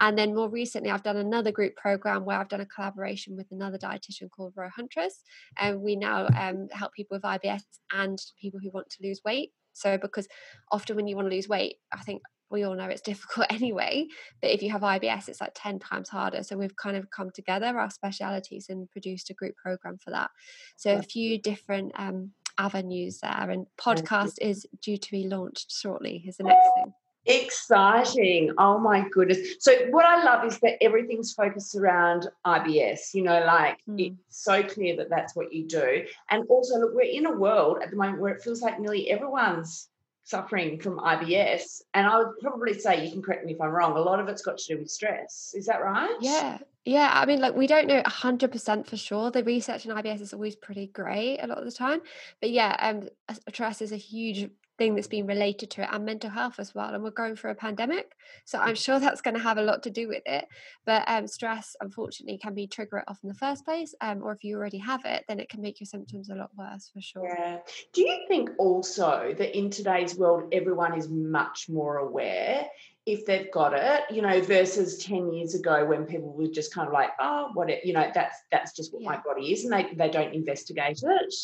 And 0.00 0.18
then 0.18 0.34
more 0.34 0.50
recently 0.50 0.90
i've 0.90 1.02
done 1.02 1.16
another 1.16 1.52
group 1.52 1.76
program 1.76 2.24
where 2.24 2.38
i've 2.38 2.48
done 2.48 2.60
a 2.60 2.66
collaboration 2.66 3.36
with 3.36 3.46
another 3.50 3.78
dietitian 3.78 4.30
called 4.30 4.52
Ro 4.56 4.68
Huntriss 4.76 5.22
and 5.58 5.80
we 5.80 5.96
now 5.96 6.26
um, 6.36 6.68
help 6.72 6.92
people 6.92 7.16
with 7.16 7.22
ibs 7.22 7.62
and 7.92 8.18
people 8.40 8.60
who 8.62 8.70
want 8.70 8.90
to 8.90 9.06
lose 9.06 9.20
weight. 9.24 9.52
So 9.72 9.96
because 9.96 10.26
often 10.72 10.96
when 10.96 11.06
you 11.06 11.14
want 11.14 11.28
to 11.28 11.34
lose 11.34 11.48
weight 11.48 11.76
i 11.92 12.00
think 12.02 12.22
we 12.50 12.64
all 12.64 12.74
know 12.74 12.86
it's 12.86 13.00
difficult 13.12 13.46
anyway 13.50 14.06
but 14.40 14.50
if 14.50 14.62
you 14.62 14.70
have 14.70 14.82
ibs 14.82 15.28
it's 15.28 15.40
like 15.40 15.52
10 15.54 15.78
times 15.78 16.08
harder 16.08 16.42
so 16.42 16.56
we've 16.56 16.76
kind 16.76 16.96
of 16.96 17.10
come 17.10 17.30
together 17.30 17.78
our 17.78 17.90
specialities 17.90 18.68
and 18.68 18.90
produced 18.90 19.30
a 19.30 19.34
group 19.34 19.56
program 19.56 19.98
for 19.98 20.10
that. 20.10 20.30
So 20.76 20.96
a 20.96 21.02
few 21.02 21.38
different 21.38 21.92
um, 21.96 22.32
avenues 22.58 23.18
there 23.20 23.50
and 23.50 23.66
podcast 23.78 24.34
is 24.40 24.66
due 24.82 24.96
to 24.96 25.10
be 25.10 25.24
launched 25.24 25.72
shortly 25.72 26.24
is 26.26 26.36
the 26.36 26.44
next 26.44 26.68
thing. 26.76 26.92
Exciting. 27.26 28.52
Oh 28.56 28.78
my 28.78 29.06
goodness. 29.10 29.56
So 29.60 29.72
what 29.90 30.06
i 30.06 30.24
love 30.24 30.46
is 30.46 30.58
that 30.60 30.82
everything's 30.82 31.34
focused 31.34 31.74
around 31.76 32.28
ibs 32.46 33.12
you 33.12 33.22
know 33.22 33.44
like 33.44 33.78
mm. 33.88 34.16
it's 34.28 34.44
so 34.44 34.62
clear 34.62 34.96
that 34.96 35.10
that's 35.10 35.36
what 35.36 35.52
you 35.52 35.66
do 35.66 36.04
and 36.30 36.44
also 36.48 36.78
look 36.78 36.94
we're 36.94 37.02
in 37.02 37.26
a 37.26 37.32
world 37.32 37.78
at 37.82 37.90
the 37.90 37.96
moment 37.96 38.20
where 38.20 38.34
it 38.34 38.42
feels 38.42 38.62
like 38.62 38.80
nearly 38.80 39.10
everyone's 39.10 39.88
suffering 40.28 40.78
from 40.78 40.98
IBS. 40.98 41.82
And 41.94 42.06
I 42.06 42.18
would 42.18 42.38
probably 42.40 42.78
say, 42.78 43.04
you 43.04 43.12
can 43.12 43.22
correct 43.22 43.44
me 43.44 43.54
if 43.54 43.60
I'm 43.60 43.70
wrong, 43.70 43.96
a 43.96 44.00
lot 44.00 44.20
of 44.20 44.28
it's 44.28 44.42
got 44.42 44.58
to 44.58 44.74
do 44.74 44.80
with 44.80 44.90
stress. 44.90 45.54
Is 45.56 45.66
that 45.66 45.82
right? 45.82 46.16
Yeah. 46.20 46.58
Yeah. 46.84 47.10
I 47.12 47.26
mean, 47.26 47.40
like, 47.40 47.54
we 47.54 47.66
don't 47.66 47.86
know 47.86 48.02
100% 48.02 48.86
for 48.86 48.96
sure. 48.96 49.30
The 49.30 49.44
research 49.44 49.86
in 49.86 49.92
IBS 49.92 50.20
is 50.20 50.32
always 50.32 50.56
pretty 50.56 50.86
great 50.86 51.38
a 51.38 51.46
lot 51.46 51.58
of 51.58 51.64
the 51.64 51.72
time. 51.72 52.00
But 52.40 52.50
yeah, 52.50 52.76
um, 52.78 53.08
stress 53.48 53.80
is 53.80 53.92
a 53.92 53.96
huge 53.96 54.50
thing 54.78 54.94
that's 54.94 55.08
been 55.08 55.26
related 55.26 55.70
to 55.72 55.82
it 55.82 55.88
and 55.92 56.04
mental 56.04 56.30
health 56.30 56.58
as 56.58 56.74
well. 56.74 56.94
And 56.94 57.02
we're 57.02 57.10
going 57.10 57.36
through 57.36 57.50
a 57.50 57.56
pandemic. 57.56 58.12
So 58.44 58.58
I'm 58.58 58.76
sure 58.76 58.98
that's 59.00 59.20
going 59.20 59.34
to 59.34 59.42
have 59.42 59.58
a 59.58 59.62
lot 59.62 59.82
to 59.82 59.90
do 59.90 60.08
with 60.08 60.22
it. 60.24 60.46
But 60.86 61.02
um, 61.06 61.26
stress, 61.26 61.76
unfortunately, 61.80 62.38
can 62.38 62.54
be 62.54 62.66
trigger 62.66 62.98
it 62.98 63.04
off 63.08 63.18
in 63.22 63.28
the 63.28 63.34
first 63.34 63.64
place. 63.64 63.94
Um, 64.00 64.22
or 64.22 64.32
if 64.32 64.44
you 64.44 64.56
already 64.56 64.78
have 64.78 65.04
it, 65.04 65.24
then 65.28 65.40
it 65.40 65.48
can 65.48 65.60
make 65.60 65.80
your 65.80 65.86
symptoms 65.86 66.30
a 66.30 66.34
lot 66.34 66.50
worse 66.56 66.90
for 66.94 67.00
sure. 67.00 67.28
Yeah. 67.28 67.58
Do 67.92 68.02
you 68.02 68.24
think 68.28 68.50
also 68.58 69.34
that 69.36 69.58
in 69.58 69.70
today's 69.70 70.16
world, 70.16 70.44
everyone 70.52 70.96
is 70.96 71.08
much 71.08 71.68
more 71.68 71.98
aware 71.98 72.66
if 73.04 73.24
they've 73.24 73.50
got 73.50 73.72
it, 73.72 74.02
you 74.10 74.20
know, 74.20 74.40
versus 74.42 74.98
10 74.98 75.32
years 75.32 75.54
ago 75.54 75.86
when 75.86 76.04
people 76.04 76.32
were 76.34 76.46
just 76.46 76.74
kind 76.74 76.86
of 76.86 76.92
like, 76.92 77.08
oh, 77.18 77.50
what 77.54 77.70
it, 77.70 77.82
you 77.82 77.94
know, 77.94 78.10
that's 78.14 78.36
that's 78.52 78.76
just 78.76 78.92
what 78.92 79.02
yeah. 79.02 79.10
my 79.10 79.18
body 79.24 79.50
is, 79.50 79.64
and 79.64 79.72
they, 79.72 79.94
they 79.94 80.10
don't 80.10 80.34
investigate 80.34 81.00
it. 81.02 81.34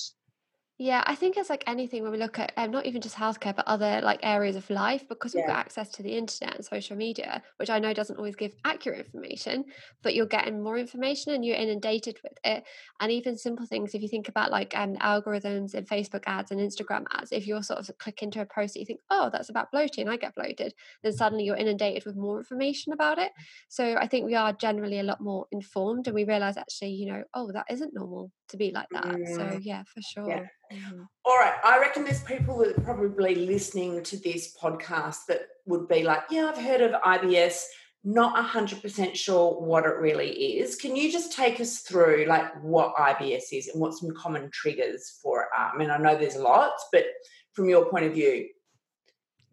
Yeah, 0.77 1.05
I 1.07 1.15
think 1.15 1.37
it's 1.37 1.51
like 1.51 1.63
anything 1.69 2.03
when 2.03 2.11
we 2.11 2.19
look 2.19 2.41
at 2.41 2.53
um, 2.57 2.73
not 2.73 2.85
even 2.85 3.01
just 3.01 3.15
healthcare, 3.15 3.55
but 3.55 3.69
other 3.69 4.01
like 4.03 4.19
areas 4.25 4.57
of 4.57 4.69
life, 4.71 5.09
because 5.09 5.33
we've 5.33 5.45
got 5.47 5.57
access 5.57 5.89
to 5.91 6.03
the 6.03 6.17
internet 6.17 6.57
and 6.57 6.65
social 6.65 6.97
media, 6.97 7.45
which 7.59 7.71
I 7.71 7.79
know 7.79 7.93
doesn't 7.95 8.17
always 8.17 8.35
give 8.35 8.57
accurate 8.65 9.07
information, 9.07 9.67
but 10.03 10.17
you're 10.17 10.27
getting 10.27 10.65
more 10.65 10.77
information 10.77 11.33
and 11.33 11.45
you're 11.45 11.55
inundated 11.55 12.19
with 12.25 12.33
it. 12.43 12.65
And 12.99 13.13
even 13.13 13.37
simple 13.39 13.67
things, 13.67 13.95
if 13.95 14.03
you 14.03 14.09
think 14.09 14.29
about 14.29 14.51
like 14.51 14.77
um, 14.77 14.97
algorithms 14.97 15.75
and 15.75 15.87
Facebook 15.89 16.25
ads 16.27 16.51
and 16.51 16.61
Instagram 16.61 17.05
ads, 17.13 17.31
if 17.31 17.47
you're 17.47 17.63
sort 17.63 17.79
of 17.79 17.97
click 17.99 18.21
into 18.25 18.41
a 18.41 18.47
post 18.47 18.75
that 18.75 18.81
you 18.81 18.87
think, 18.87 18.99
oh, 19.11 19.31
that's 19.33 19.51
about 19.51 19.71
bloating, 19.71 20.09
I 20.09 20.17
get 20.17 20.35
bloated, 20.35 20.75
then 21.05 21.13
suddenly 21.13 21.45
you're 21.45 21.55
inundated 21.55 22.05
with 22.05 22.17
more 22.17 22.39
information 22.39 22.93
about 22.93 23.19
it. 23.21 23.31
So 23.69 23.95
I 23.95 24.09
think 24.09 24.27
we 24.27 24.35
are 24.35 24.53
generally 24.53 24.99
a 24.99 25.05
lot 25.05 25.21
more 25.21 25.47
informed 25.53 26.09
and 26.09 26.17
we 26.17 26.25
realize 26.25 26.57
actually, 26.57 26.95
you 26.95 27.07
know, 27.13 27.23
oh, 27.33 27.53
that 27.53 27.67
isn't 27.71 27.95
normal 27.95 28.33
to 28.49 28.57
be 28.57 28.71
like 28.73 28.89
that. 28.93 29.05
Mm. 29.05 29.37
So 29.37 29.59
yeah, 29.63 29.83
for 29.83 30.01
sure. 30.03 30.29
Yeah. 30.29 30.47
Mm-hmm. 30.73 31.03
All 31.25 31.39
right. 31.39 31.55
I 31.65 31.79
reckon 31.79 32.05
there's 32.05 32.23
people 32.23 32.59
that 32.59 32.77
are 32.77 32.81
probably 32.81 33.35
listening 33.35 34.03
to 34.05 34.17
this 34.19 34.57
podcast 34.61 35.19
that 35.29 35.43
would 35.67 35.89
be 35.89 36.03
like, 36.03 36.23
yeah, 36.31 36.51
I've 36.53 36.63
heard 36.63 36.81
of 36.81 37.01
IBS, 37.03 37.65
not 38.03 38.37
100% 38.37 39.15
sure 39.15 39.61
what 39.61 39.85
it 39.85 39.97
really 39.97 40.59
is. 40.59 40.77
Can 40.77 40.95
you 40.97 41.11
just 41.11 41.33
take 41.33 41.61
us 41.61 41.81
through 41.81 42.27
like 42.29 42.63
what 42.63 42.95
IBS 42.97 43.45
is 43.53 43.69
and 43.69 43.81
what 43.81 43.95
some 43.95 44.11
common 44.15 44.51
triggers 44.53 45.19
for 45.23 45.43
it 45.43 45.49
are? 45.57 45.73
I 45.75 45.79
mean, 45.79 45.91
I 45.91 45.99
know 45.99 46.17
there's 46.17 46.37
lots, 46.37 46.87
but 46.93 47.05
from 47.53 47.69
your 47.69 47.87
point 47.87 48.05
of 48.05 48.13
view, 48.13 48.49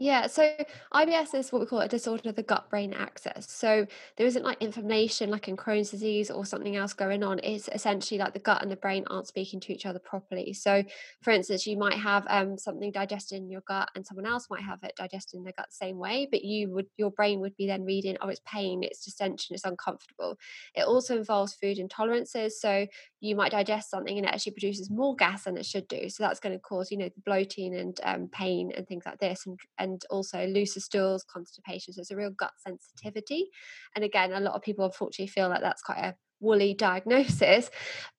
yeah, 0.02 0.26
so 0.26 0.52
IBS 0.96 1.36
is 1.36 1.52
what 1.52 1.60
we 1.60 1.68
call 1.68 1.82
a 1.82 1.88
disorder 1.88 2.30
of 2.30 2.36
the 2.36 2.42
gut 2.42 2.68
brain 2.72 2.92
axis. 2.92 3.46
So 3.48 3.86
there 4.18 4.26
isn't 4.26 4.44
like 4.44 4.60
inflammation 4.60 5.30
like 5.30 5.48
in 5.48 5.56
Crohn's 5.56 5.92
disease 5.92 6.32
or 6.32 6.44
something 6.44 6.76
else 6.76 6.92
going 6.92 7.22
on. 7.22 7.40
It's 7.44 7.70
essentially 7.72 8.18
like 8.18 8.34
the 8.34 8.40
gut 8.40 8.64
and 8.64 8.72
the 8.72 8.78
brain 8.78 9.06
aren't 9.12 9.28
speaking 9.28 9.60
to 9.60 9.72
each 9.72 9.86
other 9.86 10.00
properly. 10.00 10.54
So, 10.54 10.84
for 11.22 11.30
instance, 11.30 11.68
you 11.68 11.78
might 11.78 12.00
have 12.00 12.26
um, 12.32 12.58
something 12.58 12.92
digested 12.92 13.38
in 13.38 13.52
your 13.52 13.62
gut, 13.68 13.92
and 13.94 14.04
someone 14.04 14.26
else 14.26 14.48
might 14.50 14.64
have 14.64 14.80
it 14.82 14.96
digested 14.96 15.38
in 15.38 15.44
their 15.44 15.54
gut 15.56 15.68
the 15.70 15.86
same 15.86 16.00
way, 16.00 16.28
but 16.32 16.44
you 16.44 16.72
would 16.72 16.88
your 16.98 17.12
brain 17.12 17.40
would 17.42 17.56
be 17.56 17.68
then 17.68 17.86
reading, 17.86 18.18
oh, 18.22 18.30
it's 18.30 18.42
pain, 18.44 18.82
it's 18.82 19.06
distension, 19.06 19.54
it's 19.54 19.66
uncomfortable. 19.66 20.36
It 20.74 20.82
also 20.82 21.16
involves 21.16 21.54
food 21.54 21.78
intolerances. 21.78 22.54
So 22.54 22.88
you 23.20 23.36
might 23.36 23.52
digest 23.52 23.92
something 23.92 24.18
and 24.18 24.26
it 24.26 24.34
actually 24.34 24.54
produces 24.54 24.90
more 24.90 25.16
gas 25.16 25.44
than 25.44 25.58
it 25.58 25.66
should 25.68 25.88
do. 25.88 26.10
So 26.10 26.24
that's 26.24 26.40
going 26.40 26.56
to 26.56 26.60
cause, 26.60 26.90
you 26.90 26.98
know, 26.98 27.10
the 27.10 27.22
bloating 27.24 27.76
and 27.76 28.00
um, 28.02 28.30
pain 28.30 28.72
and 28.76 28.88
things 28.88 29.04
like 29.06 29.20
this, 29.20 29.46
and 29.46 29.60
and 29.78 29.91
also 30.10 30.46
looser 30.46 30.80
stools, 30.80 31.24
constipation. 31.32 31.94
So 31.94 32.02
it's 32.02 32.12
a 32.12 32.16
real 32.16 32.32
gut 32.32 32.52
sensitivity. 32.58 33.50
And 33.96 34.04
again, 34.04 34.34
a 34.34 34.40
lot 34.40 34.56
of 34.56 34.62
people 34.62 34.86
unfortunately 34.86 35.28
feel 35.28 35.50
like 35.50 35.62
that's 35.62 35.82
quite 35.82 36.00
a 36.00 36.16
woolly 36.42 36.74
diagnosis 36.78 37.70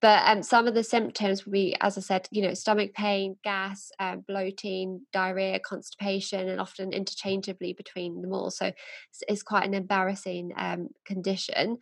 but 0.01 0.25
um, 0.25 0.41
some 0.41 0.65
of 0.65 0.73
the 0.73 0.83
symptoms 0.83 1.45
will 1.45 1.51
be 1.51 1.75
as 1.81 1.97
i 1.97 2.01
said 2.01 2.25
you 2.31 2.41
know 2.41 2.53
stomach 2.53 2.93
pain 2.93 3.35
gas 3.43 3.91
um, 3.99 4.23
bloating 4.25 5.01
diarrhea 5.11 5.59
constipation 5.59 6.47
and 6.47 6.61
often 6.61 6.93
interchangeably 6.93 7.73
between 7.73 8.21
them 8.21 8.33
all 8.33 8.49
so 8.49 8.67
it's, 8.67 9.23
it's 9.27 9.43
quite 9.43 9.65
an 9.65 9.73
embarrassing 9.73 10.51
um, 10.55 10.87
condition 11.05 11.77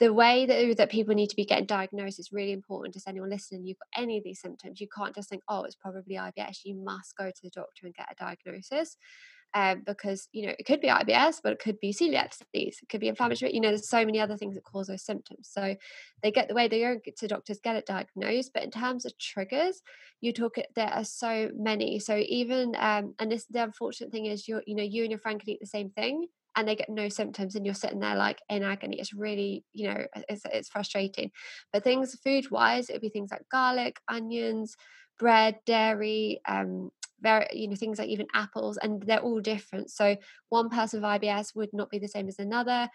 the 0.00 0.12
way 0.14 0.46
that, 0.46 0.76
that 0.78 0.90
people 0.90 1.14
need 1.14 1.28
to 1.28 1.36
be 1.36 1.44
getting 1.44 1.66
diagnosed 1.66 2.18
is 2.18 2.32
really 2.32 2.52
important. 2.52 2.94
Just 2.94 3.06
anyone 3.06 3.28
listening, 3.28 3.66
you've 3.66 3.78
got 3.78 4.02
any 4.02 4.16
of 4.16 4.24
these 4.24 4.40
symptoms, 4.40 4.80
you 4.80 4.88
can't 4.96 5.14
just 5.14 5.28
think, 5.28 5.42
oh, 5.46 5.64
it's 5.64 5.76
probably 5.76 6.16
IBS. 6.16 6.60
You 6.64 6.82
must 6.82 7.16
go 7.16 7.26
to 7.26 7.42
the 7.42 7.50
doctor 7.50 7.84
and 7.84 7.94
get 7.94 8.08
a 8.10 8.14
diagnosis. 8.14 8.96
Um, 9.52 9.82
because 9.84 10.28
you 10.30 10.46
know 10.46 10.54
it 10.56 10.64
could 10.64 10.80
be 10.80 10.86
IBS, 10.86 11.40
but 11.42 11.52
it 11.52 11.58
could 11.58 11.80
be 11.80 11.92
celiac 11.92 12.30
disease, 12.38 12.78
it 12.80 12.88
could 12.88 13.00
be 13.00 13.08
inflammatory. 13.08 13.52
You 13.52 13.60
know, 13.60 13.70
there's 13.70 13.88
so 13.88 14.04
many 14.04 14.20
other 14.20 14.36
things 14.36 14.54
that 14.54 14.62
cause 14.62 14.86
those 14.86 15.04
symptoms. 15.04 15.48
So 15.50 15.74
they 16.22 16.30
get 16.30 16.46
the 16.46 16.54
way 16.54 16.68
they 16.68 16.80
go 16.82 16.98
to 17.04 17.26
doctors 17.26 17.58
get 17.58 17.74
it 17.74 17.84
diagnosed. 17.84 18.52
But 18.54 18.62
in 18.62 18.70
terms 18.70 19.04
of 19.06 19.18
triggers, 19.18 19.82
you 20.20 20.32
talk 20.32 20.54
there 20.76 20.86
are 20.86 21.02
so 21.02 21.50
many. 21.52 21.98
So 21.98 22.22
even 22.28 22.76
um, 22.78 23.16
and 23.18 23.32
this 23.32 23.46
the 23.46 23.64
unfortunate 23.64 24.12
thing 24.12 24.26
is 24.26 24.46
you 24.46 24.60
you 24.68 24.76
know 24.76 24.84
you 24.84 25.02
and 25.02 25.10
your 25.10 25.18
friend 25.18 25.40
can 25.40 25.50
eat 25.50 25.60
the 25.60 25.66
same 25.66 25.90
thing, 25.90 26.26
and 26.60 26.68
they 26.68 26.76
get 26.76 26.88
no 26.88 27.08
symptoms 27.08 27.54
and 27.54 27.64
you're 27.66 27.74
sitting 27.74 28.00
there 28.00 28.16
like 28.16 28.40
in 28.48 28.62
agony 28.62 28.98
it's 29.00 29.12
really 29.12 29.64
you 29.72 29.88
know 29.88 30.04
it's, 30.28 30.42
it's 30.52 30.68
frustrating. 30.68 31.30
But 31.72 31.84
things 31.84 32.18
food 32.22 32.50
wise 32.50 32.88
it 32.88 32.94
would 32.94 33.02
be 33.02 33.08
things 33.08 33.30
like 33.30 33.48
garlic 33.50 34.00
onions 34.08 34.76
bread, 35.20 35.56
dairy, 35.66 36.40
um, 36.48 36.90
very 37.22 37.46
you 37.52 37.68
know 37.68 37.76
things 37.76 37.98
like 37.98 38.08
even 38.08 38.26
apples 38.32 38.78
and 38.78 39.02
they're 39.02 39.20
all 39.20 39.40
different. 39.40 39.90
So 39.90 40.16
one 40.48 40.70
person 40.70 41.02
with 41.02 41.20
ibs 41.20 41.54
would 41.54 41.68
not 41.74 41.90
be 41.90 41.98
the 41.98 42.08
same 42.08 42.26
as 42.26 42.38
another. 42.38 42.88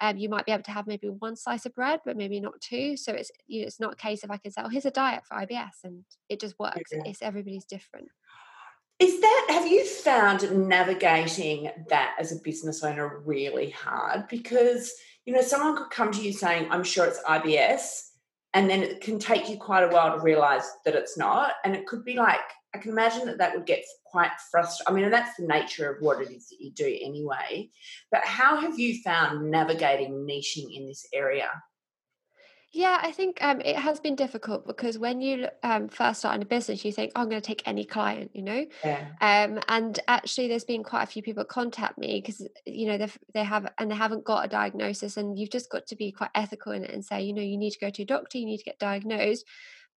Um, 0.00 0.16
you 0.16 0.28
might 0.28 0.46
be 0.46 0.52
able 0.52 0.62
to 0.62 0.70
have 0.70 0.86
maybe 0.86 1.08
one 1.08 1.34
slice 1.34 1.66
of 1.66 1.74
bread 1.74 2.00
but 2.06 2.16
maybe 2.16 2.40
not 2.40 2.60
two. 2.60 2.96
So 2.96 3.12
it's 3.12 3.32
you 3.48 3.62
know, 3.62 3.66
it's 3.66 3.80
not 3.80 3.94
a 3.94 3.96
case 3.96 4.22
of 4.22 4.30
i 4.30 4.36
can 4.36 4.52
say 4.52 4.62
oh 4.64 4.68
here's 4.68 4.86
a 4.86 4.92
diet 4.92 5.24
for 5.26 5.36
ibs 5.36 5.82
and 5.82 6.04
it 6.28 6.40
just 6.40 6.58
works. 6.60 6.92
It's 6.92 7.20
everybody's 7.20 7.64
different 7.64 8.08
is 8.98 9.20
that 9.20 9.46
have 9.50 9.66
you 9.66 9.84
found 9.86 10.68
navigating 10.68 11.70
that 11.88 12.14
as 12.18 12.32
a 12.32 12.42
business 12.42 12.84
owner 12.84 13.20
really 13.24 13.70
hard? 13.70 14.28
Because 14.28 14.92
you 15.24 15.32
know 15.32 15.42
someone 15.42 15.76
could 15.76 15.90
come 15.90 16.10
to 16.10 16.22
you 16.22 16.32
saying 16.32 16.66
i'm 16.70 16.84
sure 16.84 17.06
it's 17.06 17.22
ibs 17.22 18.08
and 18.54 18.68
then 18.68 18.82
it 18.82 19.00
can 19.00 19.18
take 19.18 19.48
you 19.48 19.56
quite 19.56 19.84
a 19.84 19.88
while 19.88 20.16
to 20.16 20.22
realize 20.22 20.64
that 20.84 20.94
it's 20.94 21.16
not 21.16 21.54
and 21.64 21.74
it 21.74 21.86
could 21.86 22.04
be 22.04 22.16
like 22.16 22.40
i 22.74 22.78
can 22.78 22.90
imagine 22.90 23.26
that 23.26 23.38
that 23.38 23.54
would 23.54 23.66
get 23.66 23.84
quite 24.04 24.30
frustrating 24.50 24.92
i 24.92 25.00
mean 25.00 25.10
that's 25.10 25.36
the 25.36 25.46
nature 25.46 25.90
of 25.90 26.02
what 26.02 26.20
it 26.20 26.30
is 26.30 26.48
that 26.48 26.60
you 26.60 26.70
do 26.72 26.98
anyway 27.02 27.68
but 28.10 28.24
how 28.24 28.56
have 28.60 28.78
you 28.78 29.00
found 29.02 29.50
navigating 29.50 30.26
niching 30.28 30.74
in 30.74 30.86
this 30.86 31.06
area 31.12 31.48
yeah, 32.74 32.98
I 33.02 33.12
think 33.12 33.42
um, 33.42 33.60
it 33.60 33.76
has 33.76 34.00
been 34.00 34.16
difficult 34.16 34.66
because 34.66 34.98
when 34.98 35.20
you 35.20 35.48
um, 35.62 35.88
first 35.88 36.20
start 36.20 36.36
in 36.36 36.42
a 36.42 36.46
business, 36.46 36.84
you 36.86 36.92
think, 36.92 37.12
oh, 37.14 37.20
I'm 37.20 37.28
going 37.28 37.40
to 37.40 37.46
take 37.46 37.62
any 37.66 37.84
client, 37.84 38.30
you 38.32 38.40
know? 38.42 38.64
Yeah. 38.82 39.08
Um, 39.20 39.60
and 39.68 40.00
actually, 40.08 40.48
there's 40.48 40.64
been 40.64 40.82
quite 40.82 41.02
a 41.02 41.06
few 41.06 41.22
people 41.22 41.44
contact 41.44 41.98
me 41.98 42.22
because, 42.24 42.46
you 42.64 42.86
know, 42.86 43.06
they 43.34 43.44
have, 43.44 43.70
and 43.76 43.90
they 43.90 43.94
haven't 43.94 44.24
got 44.24 44.46
a 44.46 44.48
diagnosis. 44.48 45.18
And 45.18 45.38
you've 45.38 45.50
just 45.50 45.68
got 45.68 45.86
to 45.88 45.96
be 45.96 46.12
quite 46.12 46.30
ethical 46.34 46.72
in 46.72 46.84
it 46.84 46.92
and 46.92 47.04
say, 47.04 47.20
you 47.22 47.34
know, 47.34 47.42
you 47.42 47.58
need 47.58 47.72
to 47.72 47.78
go 47.78 47.90
to 47.90 48.02
a 48.02 48.06
doctor, 48.06 48.38
you 48.38 48.46
need 48.46 48.58
to 48.58 48.64
get 48.64 48.78
diagnosed. 48.78 49.44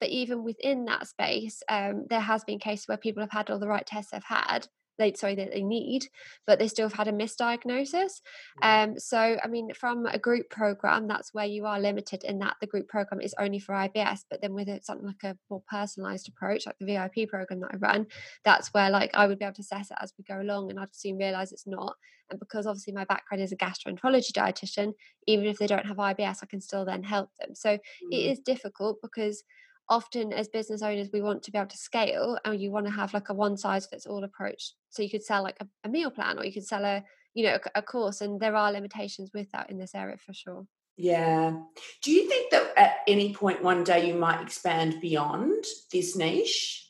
But 0.01 0.09
even 0.09 0.43
within 0.43 0.83
that 0.85 1.07
space, 1.07 1.63
um, 1.69 2.05
there 2.09 2.19
has 2.19 2.43
been 2.43 2.59
cases 2.59 2.89
where 2.89 2.97
people 2.97 3.23
have 3.23 3.31
had 3.31 3.49
all 3.49 3.59
the 3.59 3.69
right 3.69 3.85
tests 3.85 4.11
they've 4.11 4.21
had, 4.21 4.67
they 4.97 5.13
sorry 5.13 5.35
that 5.35 5.51
they 5.51 5.63
need, 5.63 6.07
but 6.47 6.59
they 6.59 6.67
still 6.67 6.87
have 6.87 6.97
had 6.97 7.07
a 7.07 7.11
misdiagnosis. 7.11 8.21
Um, 8.61 8.99
so 8.99 9.37
I 9.43 9.47
mean, 9.47 9.73
from 9.73 10.05
a 10.05 10.17
group 10.17 10.49
program, 10.49 11.07
that's 11.07 11.33
where 11.33 11.45
you 11.45 11.65
are 11.65 11.79
limited 11.79 12.23
in 12.23 12.39
that 12.39 12.55
the 12.61 12.67
group 12.67 12.87
program 12.87 13.21
is 13.21 13.35
only 13.39 13.59
for 13.59 13.73
IBS. 13.73 14.21
But 14.29 14.41
then 14.41 14.53
with 14.53 14.69
it, 14.69 14.85
something 14.85 15.07
like 15.07 15.23
a 15.23 15.37
more 15.49 15.63
personalized 15.69 16.29
approach, 16.29 16.65
like 16.65 16.77
the 16.79 16.85
VIP 16.85 17.29
program 17.29 17.61
that 17.61 17.71
I 17.73 17.77
run, 17.77 18.07
that's 18.43 18.73
where 18.73 18.89
like 18.89 19.11
I 19.13 19.27
would 19.27 19.39
be 19.39 19.45
able 19.45 19.55
to 19.55 19.61
assess 19.61 19.91
it 19.91 19.97
as 20.01 20.13
we 20.17 20.23
go 20.23 20.41
along, 20.41 20.69
and 20.69 20.79
I'd 20.79 20.95
soon 20.95 21.17
realize 21.17 21.51
it's 21.51 21.67
not. 21.67 21.95
And 22.29 22.39
because 22.39 22.65
obviously 22.65 22.93
my 22.93 23.05
background 23.05 23.43
is 23.43 23.51
a 23.51 23.57
gastroenterology 23.57 24.31
dietitian, 24.31 24.93
even 25.27 25.45
if 25.45 25.57
they 25.57 25.67
don't 25.67 25.85
have 25.85 25.97
IBS, 25.97 26.39
I 26.41 26.47
can 26.47 26.61
still 26.61 26.85
then 26.85 27.03
help 27.03 27.29
them. 27.39 27.53
So 27.53 27.69
mm-hmm. 27.69 28.11
it 28.11 28.17
is 28.17 28.39
difficult 28.39 28.97
because 29.01 29.43
often 29.89 30.33
as 30.33 30.47
business 30.47 30.81
owners 30.81 31.09
we 31.13 31.21
want 31.21 31.43
to 31.43 31.51
be 31.51 31.57
able 31.57 31.69
to 31.69 31.77
scale 31.77 32.37
and 32.43 32.59
you 32.59 32.71
want 32.71 32.85
to 32.85 32.91
have 32.91 33.13
like 33.13 33.29
a 33.29 33.33
one 33.33 33.57
size 33.57 33.85
fits 33.85 34.05
all 34.05 34.23
approach. 34.23 34.73
So 34.89 35.03
you 35.03 35.09
could 35.09 35.23
sell 35.23 35.43
like 35.43 35.57
a, 35.59 35.67
a 35.83 35.89
meal 35.89 36.11
plan 36.11 36.39
or 36.39 36.45
you 36.45 36.53
could 36.53 36.65
sell 36.65 36.83
a 36.83 37.03
you 37.33 37.45
know 37.45 37.55
a, 37.55 37.79
a, 37.79 37.81
course 37.81 38.21
and 38.21 38.39
there 38.39 38.55
are 38.55 38.71
limitations 38.71 39.31
with 39.33 39.51
that 39.51 39.69
in 39.69 39.77
this 39.77 39.93
area 39.93 40.17
for 40.17 40.33
sure. 40.33 40.65
Yeah. 40.97 41.57
Do 42.01 42.11
you 42.11 42.27
think 42.29 42.51
that 42.51 42.73
at 42.77 42.97
any 43.07 43.33
point 43.33 43.61
one 43.61 43.83
day 43.83 44.07
you 44.07 44.15
might 44.15 44.41
expand 44.41 45.01
beyond 45.01 45.65
this 45.91 46.15
niche 46.15 46.84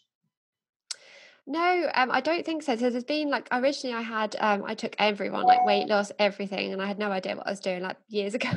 no, 1.48 1.92
um, 1.94 2.10
I 2.10 2.22
don't 2.22 2.44
think 2.44 2.64
so. 2.64 2.76
So 2.76 2.90
there's 2.90 3.04
been 3.04 3.30
like 3.30 3.48
originally 3.52 3.96
I 3.96 4.02
had 4.02 4.36
um, 4.40 4.64
I 4.66 4.74
took 4.74 4.96
everyone 4.98 5.44
like 5.44 5.64
weight 5.64 5.88
loss, 5.88 6.12
everything, 6.18 6.74
and 6.74 6.82
I 6.82 6.88
had 6.88 6.98
no 6.98 7.12
idea 7.12 7.36
what 7.36 7.46
I 7.46 7.52
was 7.52 7.60
doing 7.60 7.84
like 7.84 7.98
years 8.08 8.34
ago. 8.36 8.50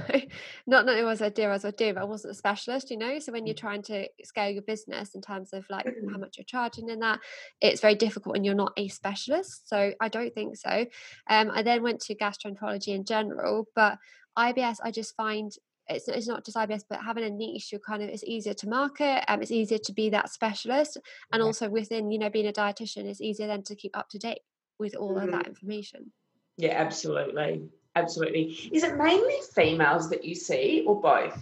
Not 0.67 0.87
that 0.87 0.97
it 0.97 1.05
was 1.05 1.21
idea 1.21 1.51
I 1.51 1.53
was 1.53 1.75
doing, 1.77 1.95
but 1.95 2.01
I 2.01 2.05
wasn't 2.05 2.33
a 2.33 2.35
specialist, 2.35 2.91
you 2.91 2.97
know. 2.97 3.19
So 3.19 3.33
when 3.33 3.47
you're 3.47 3.55
mm. 3.55 3.61
trying 3.61 3.83
to 3.83 4.09
scale 4.25 4.51
your 4.51 4.63
business 4.63 5.15
in 5.15 5.21
terms 5.21 5.53
of 5.53 5.69
like 5.69 5.85
how 5.85 6.17
mm. 6.17 6.21
much 6.21 6.39
you're 6.39 6.45
charging 6.45 6.89
in 6.89 7.01
that, 7.01 7.21
it's 7.61 7.83
very 7.83 7.95
difficult 7.95 8.35
when 8.35 8.45
you're 8.45 8.55
not 8.55 8.73
a 8.79 8.89
specialist. 8.89 9.69
So 9.69 9.93
I 10.01 10.09
don't 10.09 10.35
think 10.35 10.57
so. 10.57 10.87
Um, 11.29 11.51
I 11.53 11.63
then 11.63 11.83
went 11.83 12.01
to 12.03 12.15
gastroenterology 12.15 12.95
in 12.95 13.05
general, 13.05 13.69
but 13.75 13.99
IBS 14.39 14.79
I 14.83 14.93
just 14.93 15.15
find 15.15 15.53
it's, 15.89 16.09
it's 16.09 16.29
not 16.29 16.45
just 16.45 16.57
IBS, 16.57 16.85
but 16.89 17.03
having 17.03 17.25
a 17.25 17.31
niche, 17.31 17.73
you're 17.73 17.81
kind 17.81 18.03
of 18.03 18.09
it's 18.09 18.25
easier 18.25 18.55
to 18.55 18.69
market. 18.69 19.25
Um, 19.29 19.43
it's 19.43 19.51
easier 19.51 19.79
to 19.79 19.93
be 19.93 20.11
that 20.11 20.31
specialist, 20.31 20.99
and 21.33 21.41
yeah. 21.41 21.47
also 21.47 21.69
within 21.69 22.11
you 22.11 22.19
know 22.19 22.31
being 22.31 22.47
a 22.47 22.53
dietitian, 22.53 23.05
it's 23.05 23.21
easier 23.21 23.47
then 23.47 23.63
to 23.65 23.75
keep 23.75 23.97
up 23.97 24.09
to 24.11 24.19
date 24.19 24.41
with 24.79 24.95
all 24.95 25.15
mm-hmm. 25.15 25.25
of 25.25 25.31
that 25.33 25.41
mm-hmm. 25.43 25.51
information. 25.51 26.13
Yeah, 26.57 26.75
absolutely, 26.77 27.69
absolutely. 27.95 28.71
Is 28.73 28.83
it 28.83 28.97
mainly 28.97 29.37
females 29.55 30.11
that 30.11 30.25
you 30.25 30.35
see, 30.35 30.85
or 30.87 31.01
both? 31.01 31.39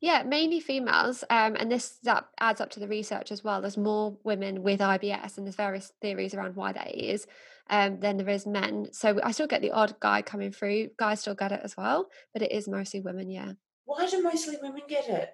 Yeah, 0.00 0.22
mainly 0.22 0.60
females, 0.60 1.24
um, 1.28 1.56
and 1.56 1.70
this 1.70 1.98
that 2.04 2.24
adds 2.38 2.60
up 2.60 2.70
to 2.70 2.80
the 2.80 2.86
research 2.86 3.32
as 3.32 3.42
well. 3.42 3.60
There's 3.60 3.76
more 3.76 4.16
women 4.22 4.62
with 4.62 4.80
IBS, 4.80 5.36
and 5.36 5.46
there's 5.46 5.56
various 5.56 5.92
theories 6.00 6.34
around 6.34 6.54
why 6.54 6.72
that 6.72 6.94
is 6.94 7.26
um, 7.68 7.98
than 7.98 8.16
there 8.16 8.28
is 8.28 8.46
men. 8.46 8.88
So 8.92 9.18
I 9.22 9.32
still 9.32 9.48
get 9.48 9.60
the 9.60 9.72
odd 9.72 9.98
guy 9.98 10.22
coming 10.22 10.52
through. 10.52 10.90
Guys 10.98 11.20
still 11.20 11.34
get 11.34 11.52
it 11.52 11.60
as 11.64 11.76
well, 11.76 12.08
but 12.32 12.42
it 12.42 12.52
is 12.52 12.68
mostly 12.68 13.00
women. 13.00 13.28
Yeah. 13.28 13.52
Why 13.86 14.06
do 14.06 14.22
mostly 14.22 14.56
women 14.62 14.82
get 14.88 15.08
it? 15.08 15.30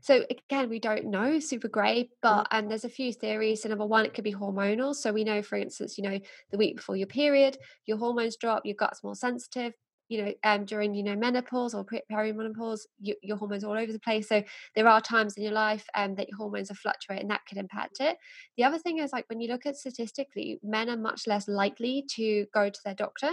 So 0.00 0.24
again, 0.28 0.68
we 0.68 0.80
don't 0.80 1.06
know, 1.06 1.38
super 1.38 1.68
grey, 1.68 2.10
but 2.20 2.48
um, 2.50 2.68
there's 2.68 2.84
a 2.84 2.88
few 2.88 3.12
theories. 3.12 3.62
So 3.62 3.68
number 3.68 3.86
one, 3.86 4.04
it 4.04 4.14
could 4.14 4.24
be 4.24 4.34
hormonal. 4.34 4.96
So 4.96 5.12
we 5.12 5.22
know, 5.22 5.42
for 5.42 5.56
instance, 5.56 5.96
you 5.96 6.02
know, 6.02 6.18
the 6.50 6.58
week 6.58 6.76
before 6.76 6.96
your 6.96 7.06
period, 7.06 7.56
your 7.86 7.98
hormones 7.98 8.36
drop, 8.36 8.66
your 8.66 8.74
gut's 8.74 9.04
more 9.04 9.14
sensitive 9.14 9.74
you 10.12 10.24
know 10.24 10.32
um, 10.44 10.64
during 10.64 10.94
you 10.94 11.02
know 11.02 11.16
menopause 11.16 11.74
or 11.74 11.86
perimenopause 12.10 12.80
you, 13.00 13.14
your 13.22 13.38
hormones 13.38 13.64
all 13.64 13.78
over 13.78 13.92
the 13.92 13.98
place. 13.98 14.28
So 14.28 14.42
there 14.76 14.86
are 14.86 15.00
times 15.00 15.36
in 15.36 15.42
your 15.42 15.52
life 15.52 15.86
um, 15.94 16.14
that 16.16 16.28
your 16.28 16.36
hormones 16.36 16.70
are 16.70 16.74
fluctuating 16.74 17.22
and 17.22 17.30
that 17.30 17.46
could 17.48 17.58
impact 17.58 17.96
it. 18.00 18.18
The 18.56 18.64
other 18.64 18.78
thing 18.78 18.98
is 18.98 19.12
like 19.12 19.24
when 19.28 19.40
you 19.40 19.48
look 19.48 19.64
at 19.64 19.76
statistically 19.76 20.60
men 20.62 20.90
are 20.90 20.96
much 20.96 21.26
less 21.26 21.48
likely 21.48 22.04
to 22.16 22.46
go 22.52 22.68
to 22.68 22.80
their 22.84 22.94
doctor. 22.94 23.30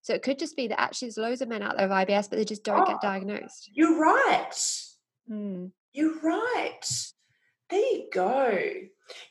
So 0.00 0.14
it 0.14 0.22
could 0.22 0.38
just 0.38 0.56
be 0.56 0.68
that 0.68 0.80
actually 0.80 1.08
there's 1.08 1.18
loads 1.18 1.42
of 1.42 1.48
men 1.48 1.62
out 1.62 1.76
there 1.76 1.88
with 1.88 1.96
IBS 1.96 2.30
but 2.30 2.38
they 2.38 2.44
just 2.44 2.64
don't 2.64 2.82
oh, 2.82 2.86
get 2.86 3.00
diagnosed. 3.00 3.70
you're 3.72 3.98
right. 4.00 4.52
Mm. 5.30 5.70
you're 5.92 6.20
right. 6.20 6.80
There 7.70 7.80
you 7.80 8.08
go 8.12 8.60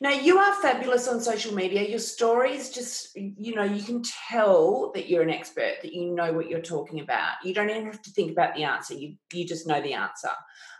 now, 0.00 0.10
you 0.10 0.38
are 0.38 0.54
fabulous 0.62 1.08
on 1.08 1.20
social 1.20 1.54
media. 1.54 1.88
Your 1.88 1.98
stories 1.98 2.70
just, 2.70 3.16
you 3.16 3.54
know, 3.54 3.64
you 3.64 3.82
can 3.82 4.02
tell 4.02 4.92
that 4.94 5.08
you're 5.08 5.22
an 5.22 5.30
expert, 5.30 5.76
that 5.82 5.92
you 5.92 6.14
know 6.14 6.32
what 6.32 6.48
you're 6.48 6.60
talking 6.60 7.00
about. 7.00 7.32
You 7.42 7.54
don't 7.54 7.70
even 7.70 7.86
have 7.86 8.02
to 8.02 8.10
think 8.10 8.30
about 8.30 8.54
the 8.54 8.64
answer. 8.64 8.94
You, 8.94 9.16
you 9.32 9.46
just 9.46 9.66
know 9.66 9.80
the 9.80 9.94
answer 9.94 10.30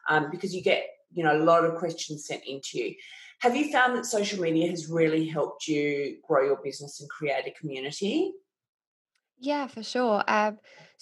um, 0.08 0.30
because 0.30 0.54
you 0.54 0.62
get, 0.62 0.86
you 1.12 1.24
know, 1.24 1.36
a 1.36 1.42
lot 1.42 1.64
of 1.64 1.76
questions 1.76 2.26
sent 2.26 2.44
into 2.46 2.78
you. 2.78 2.94
Have 3.40 3.56
you 3.56 3.70
found 3.70 3.96
that 3.96 4.06
social 4.06 4.40
media 4.40 4.70
has 4.70 4.88
really 4.88 5.26
helped 5.26 5.66
you 5.66 6.18
grow 6.26 6.44
your 6.44 6.60
business 6.62 7.00
and 7.00 7.10
create 7.10 7.46
a 7.46 7.50
community? 7.58 8.32
Yeah, 9.38 9.66
for 9.66 9.82
sure. 9.82 10.22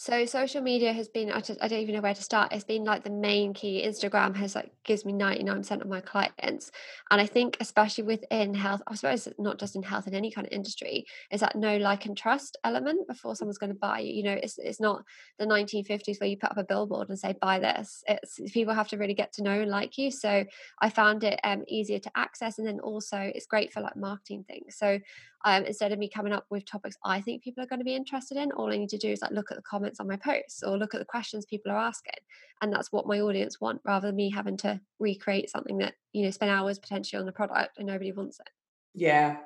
So 0.03 0.27
social 0.27 0.61
media 0.61 0.93
has 0.93 1.07
been, 1.07 1.31
I, 1.31 1.41
just, 1.41 1.63
I 1.63 1.69
don't 1.69 1.79
even 1.79 1.95
know 1.95 2.01
where 2.01 2.13
to 2.13 2.23
start. 2.25 2.53
It's 2.53 2.65
been 2.65 2.83
like 2.83 3.05
the 3.05 3.11
main 3.11 3.55
key. 3.55 3.85
Instagram 3.87 4.35
has 4.35 4.57
like 4.57 4.73
gives 4.83 5.05
me 5.05 5.13
99% 5.13 5.81
of 5.81 5.87
my 5.87 6.01
clients. 6.01 6.73
And 7.13 7.21
I 7.21 7.27
think 7.27 7.57
especially 7.61 8.03
within 8.03 8.53
health, 8.53 8.83
I 8.89 8.97
suppose 8.97 9.29
not 9.39 9.61
just 9.61 9.77
in 9.77 9.85
health 9.85 10.09
in 10.09 10.15
any 10.17 10.33
kind 10.33 10.45
of 10.45 10.53
industry, 10.53 11.07
is 11.31 11.39
that 11.39 11.55
no 11.55 11.77
like 11.77 12.07
and 12.07 12.17
trust 12.17 12.57
element 12.65 13.07
before 13.07 13.37
someone's 13.37 13.59
going 13.59 13.73
to 13.73 13.79
buy 13.79 14.01
you. 14.01 14.13
You 14.13 14.23
know, 14.25 14.41
it's 14.43 14.59
it's 14.59 14.81
not 14.81 15.05
the 15.39 15.47
1950s 15.47 16.19
where 16.19 16.29
you 16.29 16.37
put 16.37 16.51
up 16.51 16.59
a 16.59 16.65
billboard 16.65 17.09
and 17.09 17.17
say 17.17 17.37
buy 17.41 17.61
this. 17.61 18.03
It's 18.09 18.41
people 18.53 18.75
have 18.75 18.89
to 18.89 18.99
really 18.99 19.15
get 19.15 19.33
to 19.35 19.45
know 19.45 19.61
and 19.61 19.71
like 19.71 19.99
you. 19.99 20.11
So 20.11 20.45
I 20.81 20.91
found 20.91 21.23
it 21.23 21.39
um, 21.45 21.63
easier 21.69 22.01
to 22.01 22.11
access 22.17 22.59
and 22.59 22.67
then 22.67 22.81
also 22.81 23.19
it's 23.19 23.47
great 23.47 23.73
for 23.73 23.81
like 23.81 23.95
marketing 23.95 24.47
things. 24.49 24.75
So 24.77 24.99
um, 25.45 25.65
instead 25.65 25.93
of 25.93 25.99
me 25.99 26.09
coming 26.09 26.33
up 26.33 26.47
with 26.51 26.65
topics 26.65 26.97
I 27.05 27.21
think 27.21 27.43
people 27.43 27.63
are 27.63 27.67
going 27.67 27.81
to 27.81 27.85
be 27.85 27.95
interested 27.95 28.37
in, 28.37 28.53
all 28.53 28.73
I 28.73 28.77
need 28.77 28.89
to 28.91 28.99
do 28.99 29.11
is 29.11 29.23
like 29.23 29.33
look 29.33 29.51
at 29.51 29.57
the 29.57 29.63
comments 29.63 30.01
on 30.01 30.09
my 30.09 30.17
posts 30.17 30.63
or 30.63 30.79
look 30.79 30.95
at 30.95 30.99
the 30.99 31.05
questions 31.05 31.45
people 31.47 31.73
are 31.73 31.79
asking, 31.79 32.15
and 32.61 32.73
that's 32.73 32.93
what 32.93 33.07
my 33.07 33.21
audience 33.21 33.61
want, 33.61 33.81
rather 33.85 34.09
than 34.09 34.17
me 34.17 34.31
having 34.31 34.57
to 34.59 34.81
recreate 34.99 35.51
something 35.51 35.79
that 35.79 35.95
you 36.13 36.25
know 36.25 36.31
spend 36.31 36.51
hours 36.51 36.79
potentially 36.79 37.19
on 37.19 37.27
the 37.27 37.33
product 37.33 37.79
and 37.79 37.87
nobody 37.87 38.13
wants 38.13 38.41
it. 38.41 38.51
Yeah, 38.95 39.39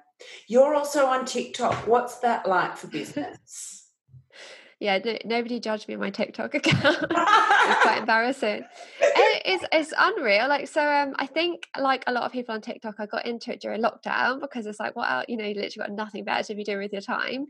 you're 0.49 0.75
also 0.75 1.07
on 1.07 1.25
TikTok. 1.25 1.87
What's 1.87 2.19
that 2.19 2.49
like 2.49 2.77
for 2.77 2.87
business? 2.89 3.86
Yeah, 4.79 4.99
no, 5.03 5.17
nobody 5.25 5.59
judged 5.59 5.89
me 5.89 5.95
on 5.95 6.01
my 6.01 6.11
TikTok 6.11 6.55
account. 6.55 6.99
it's 7.01 7.83
quite 7.83 7.99
embarrassing. 8.01 8.65
It, 9.01 9.43
it's 9.45 9.65
it's 9.73 9.95
unreal. 9.99 10.49
Like 10.49 10.69
so, 10.69 10.83
um, 10.83 11.15
I 11.17 11.27
think 11.27 11.67
like 11.79 12.05
a 12.07 12.13
lot 12.13 12.25
of 12.25 12.33
people 12.33 12.55
on 12.55 12.61
TikTok, 12.61 12.97
I 12.99 13.07
got 13.07 13.27
into 13.27 13.53
it 13.53 13.61
during 13.61 13.83
lockdown 13.83 14.41
because 14.41 14.67
it's 14.67 14.79
like, 14.79 14.95
what 14.95 15.09
well, 15.09 15.25
you 15.29 15.37
know, 15.37 15.45
you 15.45 15.55
literally 15.55 15.89
got 15.89 15.93
nothing 15.93 16.25
better 16.25 16.43
to 16.45 16.55
be 16.55 16.65
doing 16.65 16.79
with 16.79 16.93
your 16.93 17.03
time. 17.03 17.47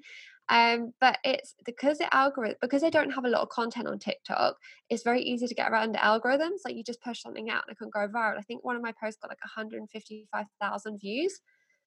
Um, 0.48 0.92
but 1.00 1.18
it's 1.24 1.54
because 1.64 1.98
the 1.98 2.14
algorithm 2.14 2.58
because 2.60 2.82
they 2.82 2.90
don't 2.90 3.10
have 3.10 3.24
a 3.24 3.28
lot 3.28 3.42
of 3.42 3.48
content 3.48 3.88
on 3.88 3.98
TikTok, 3.98 4.56
it's 4.88 5.02
very 5.02 5.22
easy 5.22 5.48
to 5.48 5.54
get 5.54 5.70
around 5.70 5.92
the 5.92 5.98
algorithms. 5.98 6.60
Like 6.64 6.76
you 6.76 6.84
just 6.84 7.02
push 7.02 7.20
something 7.20 7.50
out 7.50 7.64
and 7.66 7.74
it 7.74 7.78
can 7.78 7.90
go 7.92 8.06
viral. 8.06 8.38
I 8.38 8.42
think 8.42 8.64
one 8.64 8.76
of 8.76 8.82
my 8.82 8.92
posts 9.02 9.18
got 9.20 9.30
like 9.30 9.40
155,000 9.42 10.98
views 11.00 11.40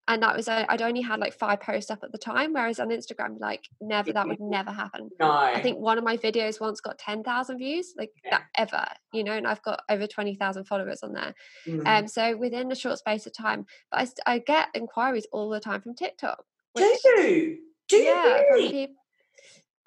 and 0.09 0.23
that 0.23 0.35
was 0.35 0.49
I'd 0.49 0.81
only 0.81 1.01
had 1.01 1.19
like 1.19 1.33
five 1.33 1.61
posts 1.61 1.91
up 1.91 1.99
at 2.03 2.11
the 2.11 2.17
time, 2.17 2.51
whereas 2.51 2.79
on 2.79 2.89
Instagram, 2.89 3.39
like 3.39 3.69
never 3.79 4.11
that 4.11 4.27
would 4.27 4.39
never 4.57 4.71
happen. 4.71 5.09
No. 5.19 5.29
I 5.31 5.61
think 5.61 5.77
one 5.77 5.99
of 5.99 6.03
my 6.03 6.17
videos 6.17 6.59
once 6.59 6.81
got 6.81 6.97
ten 6.97 7.23
thousand 7.23 7.59
views, 7.59 7.93
like 7.95 8.11
Yeah. 8.25 8.39
that 8.39 8.43
ever, 8.57 8.85
you 9.13 9.23
know, 9.23 9.33
and 9.33 9.47
I've 9.47 9.61
got 9.61 9.83
over 9.87 10.07
twenty 10.07 10.33
thousand 10.35 10.65
followers 10.65 11.03
on 11.03 11.13
there. 11.13 11.35
Mm. 11.67 11.87
Um, 11.87 12.07
so 12.07 12.35
within 12.35 12.71
a 12.71 12.75
short 12.75 12.97
space 12.97 13.27
of 13.27 13.33
time, 13.33 13.67
but 13.91 14.11
I, 14.25 14.33
I 14.33 14.39
get 14.39 14.69
inquiries 14.73 15.27
all 15.31 15.49
the 15.49 15.59
time 15.59 15.81
from 15.81 15.93
TikTok. 15.93 16.43
do 16.75 16.83
you? 16.83 17.59
Do 17.87 17.95
you 17.97 18.03
yeah, 18.05 18.41
really? 18.51 18.89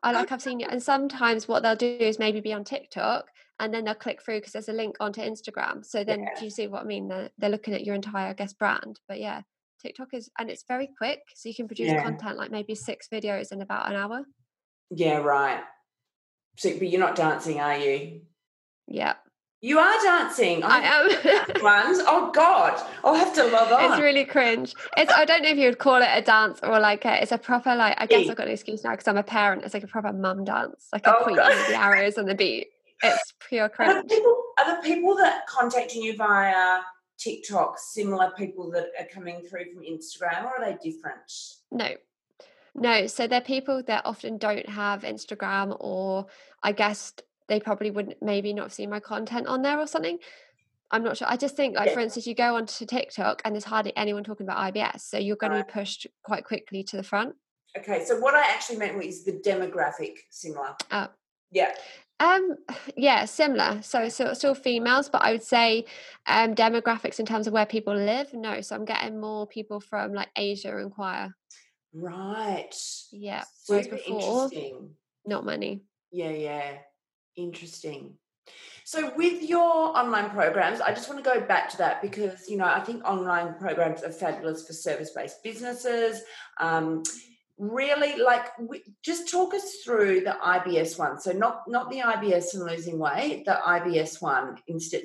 I 0.04 0.12
like 0.12 0.30
I've 0.32 0.42
seen 0.42 0.60
it, 0.60 0.68
and 0.70 0.82
sometimes 0.82 1.48
what 1.48 1.62
they'll 1.64 1.76
do 1.76 1.86
is 1.98 2.18
maybe 2.20 2.40
be 2.40 2.52
on 2.52 2.62
TikTok, 2.64 3.26
and 3.58 3.74
then 3.74 3.84
they'll 3.84 3.94
click 3.94 4.22
through 4.22 4.38
because 4.38 4.52
there's 4.52 4.68
a 4.68 4.72
link 4.72 4.96
onto 5.00 5.20
Instagram. 5.20 5.84
So 5.84 6.02
then, 6.04 6.20
Yeah. 6.20 6.38
do 6.38 6.44
you 6.44 6.50
see 6.50 6.66
what 6.68 6.82
I 6.82 6.84
mean? 6.84 7.08
They're, 7.08 7.30
they're 7.38 7.50
looking 7.50 7.74
at 7.74 7.84
your 7.84 7.94
entire, 7.94 8.28
I 8.28 8.32
guess, 8.32 8.52
brand. 8.52 8.98
But 9.06 9.20
yeah, 9.20 9.42
TikTok 9.82 10.08
is, 10.14 10.30
and 10.38 10.48
it's 10.48 10.64
very 10.68 10.88
quick, 10.96 11.20
so 11.34 11.48
you 11.48 11.54
can 11.54 11.66
produce 11.66 11.88
Yeah. 11.90 12.02
content 12.02 12.36
like 12.38 12.50
maybe 12.50 12.74
six 12.74 13.08
videos 13.12 13.52
in 13.52 13.60
about 13.62 13.88
an 13.90 13.96
hour. 13.96 14.22
Yeah, 14.90 15.18
right. 15.18 15.60
So, 16.58 16.70
but 16.78 16.88
you're 16.88 17.00
not 17.00 17.16
dancing, 17.16 17.60
are 17.60 17.76
you? 17.76 18.22
Yeah, 18.86 19.14
You 19.60 19.78
are 19.78 20.02
dancing. 20.02 20.62
I 20.64 20.78
am. 20.80 21.06
Ones. 21.62 21.98
Oh 22.06 22.30
God, 22.34 22.80
I'll 23.04 23.14
have 23.14 23.32
to 23.34 23.44
log 23.44 23.70
on. 23.72 23.92
it's 23.92 24.02
really 24.02 24.24
cringe. 24.24 24.74
It's 24.96 25.12
I 25.12 25.24
don't 25.24 25.42
know 25.42 25.48
if 25.50 25.56
you 25.56 25.66
would 25.66 25.78
call 25.78 26.02
it 26.02 26.08
a 26.12 26.20
dance 26.20 26.58
or 26.62 26.78
like 26.80 27.04
a, 27.04 27.22
it's 27.22 27.32
a 27.32 27.38
proper 27.38 27.74
like 27.74 27.94
I 27.98 28.06
guess. 28.06 28.28
I've 28.28 28.36
got 28.36 28.48
an 28.48 28.52
excuse 28.52 28.82
now 28.84 28.90
because 28.90 29.08
I'm 29.08 29.16
a 29.16 29.22
parent. 29.22 29.64
It's 29.64 29.72
like 29.74 29.84
a 29.84 29.86
proper 29.88 30.12
mum 30.12 30.44
dance, 30.44 30.88
like 30.92 31.06
Oh, 31.06 31.12
a 31.20 31.22
queen 31.24 31.36
God. 31.36 31.48
with 31.54 31.68
the 31.68 31.76
arrows 31.76 32.18
and 32.18 32.28
the 32.28 32.34
beat. 32.34 32.66
It's 33.04 33.32
pure 33.48 33.64
Are 33.64 33.68
the 33.68 33.74
cringe. 33.74 34.10
people 34.10 34.42
are 34.58 34.76
the 34.76 34.82
people 34.82 35.16
that 35.16 35.46
contacting 35.46 36.02
you 36.02 36.16
via 36.16 36.80
TikTok 37.18 37.78
similar 37.78 38.32
people 38.36 38.70
that 38.72 38.88
are 38.98 39.06
coming 39.12 39.42
through 39.42 39.72
from 39.72 39.82
Instagram, 39.82 40.44
or 40.44 40.58
are 40.58 40.64
they 40.64 40.76
different? 40.82 41.30
No. 41.70 41.88
No, 42.74 43.06
so 43.06 43.26
they're 43.26 43.40
people 43.42 43.82
that 43.86 44.06
often 44.06 44.38
don't 44.38 44.68
have 44.68 45.02
Instagram 45.02 45.76
or 45.78 46.26
I 46.62 46.72
guess 46.72 47.12
they 47.48 47.60
probably 47.60 47.90
wouldn't 47.90 48.22
maybe 48.22 48.54
not 48.54 48.62
have 48.64 48.72
seen 48.72 48.88
my 48.88 49.00
content 49.00 49.46
on 49.46 49.60
there 49.60 49.78
or 49.78 49.86
something. 49.86 50.18
I'm 50.90 51.04
not 51.04 51.16
sure. 51.18 51.28
I 51.28 51.36
just 51.36 51.54
think 51.54 51.76
like 51.76 51.88
Yeah. 51.88 51.94
for 51.94 52.00
instance 52.00 52.26
you 52.26 52.34
go 52.34 52.56
onto 52.56 52.86
TikTok 52.86 53.42
and 53.44 53.54
there's 53.54 53.64
hardly 53.64 53.94
anyone 53.96 54.24
talking 54.24 54.46
about 54.46 54.72
IBS. 54.72 55.00
So 55.00 55.18
you're 55.18 55.36
going 55.36 55.52
to 55.52 55.64
be 55.64 55.70
pushed 55.70 56.06
quite 56.22 56.44
quickly 56.44 56.82
to 56.84 56.96
the 56.96 57.02
front. 57.02 57.34
Okay, 57.76 58.04
so 58.04 58.18
what 58.20 58.34
I 58.34 58.42
actually 58.50 58.78
meant 58.78 58.96
was 58.96 59.24
the 59.24 59.32
demographic 59.32 60.14
similar. 60.30 60.74
Oh. 60.90 61.08
Yeah. 61.52 61.72
Um 62.20 62.56
yeah, 62.96 63.24
similar. 63.24 63.80
So 63.82 64.08
so 64.08 64.32
still 64.34 64.54
females, 64.54 65.08
but 65.08 65.22
I 65.22 65.32
would 65.32 65.42
say 65.42 65.84
um 66.26 66.54
demographics 66.54 67.20
in 67.20 67.26
terms 67.26 67.46
of 67.46 67.52
where 67.52 67.66
people 67.66 67.94
live, 67.94 68.32
no. 68.32 68.60
So 68.60 68.74
I'm 68.74 68.84
getting 68.84 69.20
more 69.20 69.46
people 69.46 69.80
from 69.80 70.12
like 70.12 70.28
Asia 70.36 70.78
inquire. 70.78 71.34
Right. 71.94 72.74
Yeah. 73.12 73.44
Super 73.64 73.96
before, 73.96 74.44
interesting. 74.44 74.90
not 75.26 75.44
many. 75.44 75.82
Yeah, 76.10 76.30
yeah. 76.30 76.74
Interesting. 77.36 78.14
So 78.84 79.12
with 79.16 79.42
your 79.42 79.96
online 79.96 80.30
programs, 80.30 80.80
I 80.80 80.92
just 80.92 81.08
want 81.08 81.22
to 81.22 81.30
go 81.30 81.40
back 81.40 81.70
to 81.70 81.78
that 81.78 82.02
because 82.02 82.48
you 82.48 82.56
know 82.56 82.64
I 82.64 82.80
think 82.80 83.04
online 83.04 83.54
programs 83.54 84.02
are 84.02 84.10
fabulous 84.10 84.66
for 84.66 84.72
service-based 84.72 85.42
businesses. 85.42 86.22
Um, 86.58 87.02
really, 87.58 88.16
like, 88.16 88.46
just 89.02 89.30
talk 89.30 89.54
us 89.54 89.76
through 89.84 90.22
the 90.22 90.36
IBS 90.42 90.98
one. 90.98 91.20
So 91.20 91.32
not 91.32 91.62
not 91.68 91.90
the 91.90 92.00
IBS 92.00 92.54
and 92.54 92.64
losing 92.64 92.98
weight, 92.98 93.44
the 93.44 93.58
IBS 93.64 94.20
one 94.20 94.56
instead, 94.66 95.04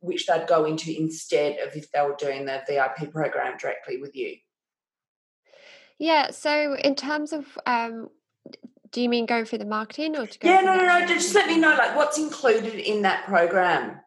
which 0.00 0.26
they'd 0.26 0.46
go 0.46 0.64
into 0.64 0.96
instead 0.96 1.58
of 1.58 1.76
if 1.76 1.90
they 1.92 2.00
were 2.00 2.16
doing 2.18 2.46
the 2.46 2.62
VIP 2.66 3.12
program 3.12 3.56
directly 3.58 3.98
with 3.98 4.14
you. 4.16 4.36
Yeah, 5.98 6.30
so 6.30 6.74
in 6.74 6.94
terms 6.94 7.32
of 7.32 7.46
um 7.66 8.08
do 8.92 9.02
you 9.02 9.08
mean 9.08 9.26
going 9.26 9.44
through 9.44 9.58
the 9.58 9.66
marketing 9.66 10.16
or 10.16 10.26
to 10.26 10.38
go 10.38 10.48
Yeah, 10.48 10.60
no, 10.60 10.76
no, 10.76 10.86
no. 10.86 11.06
Just 11.06 11.34
let 11.34 11.48
me 11.48 11.58
know, 11.58 11.70
like, 11.76 11.96
what's 11.96 12.18
included 12.18 12.74
in 12.74 13.02
that 13.02 13.26
program. 13.26 14.00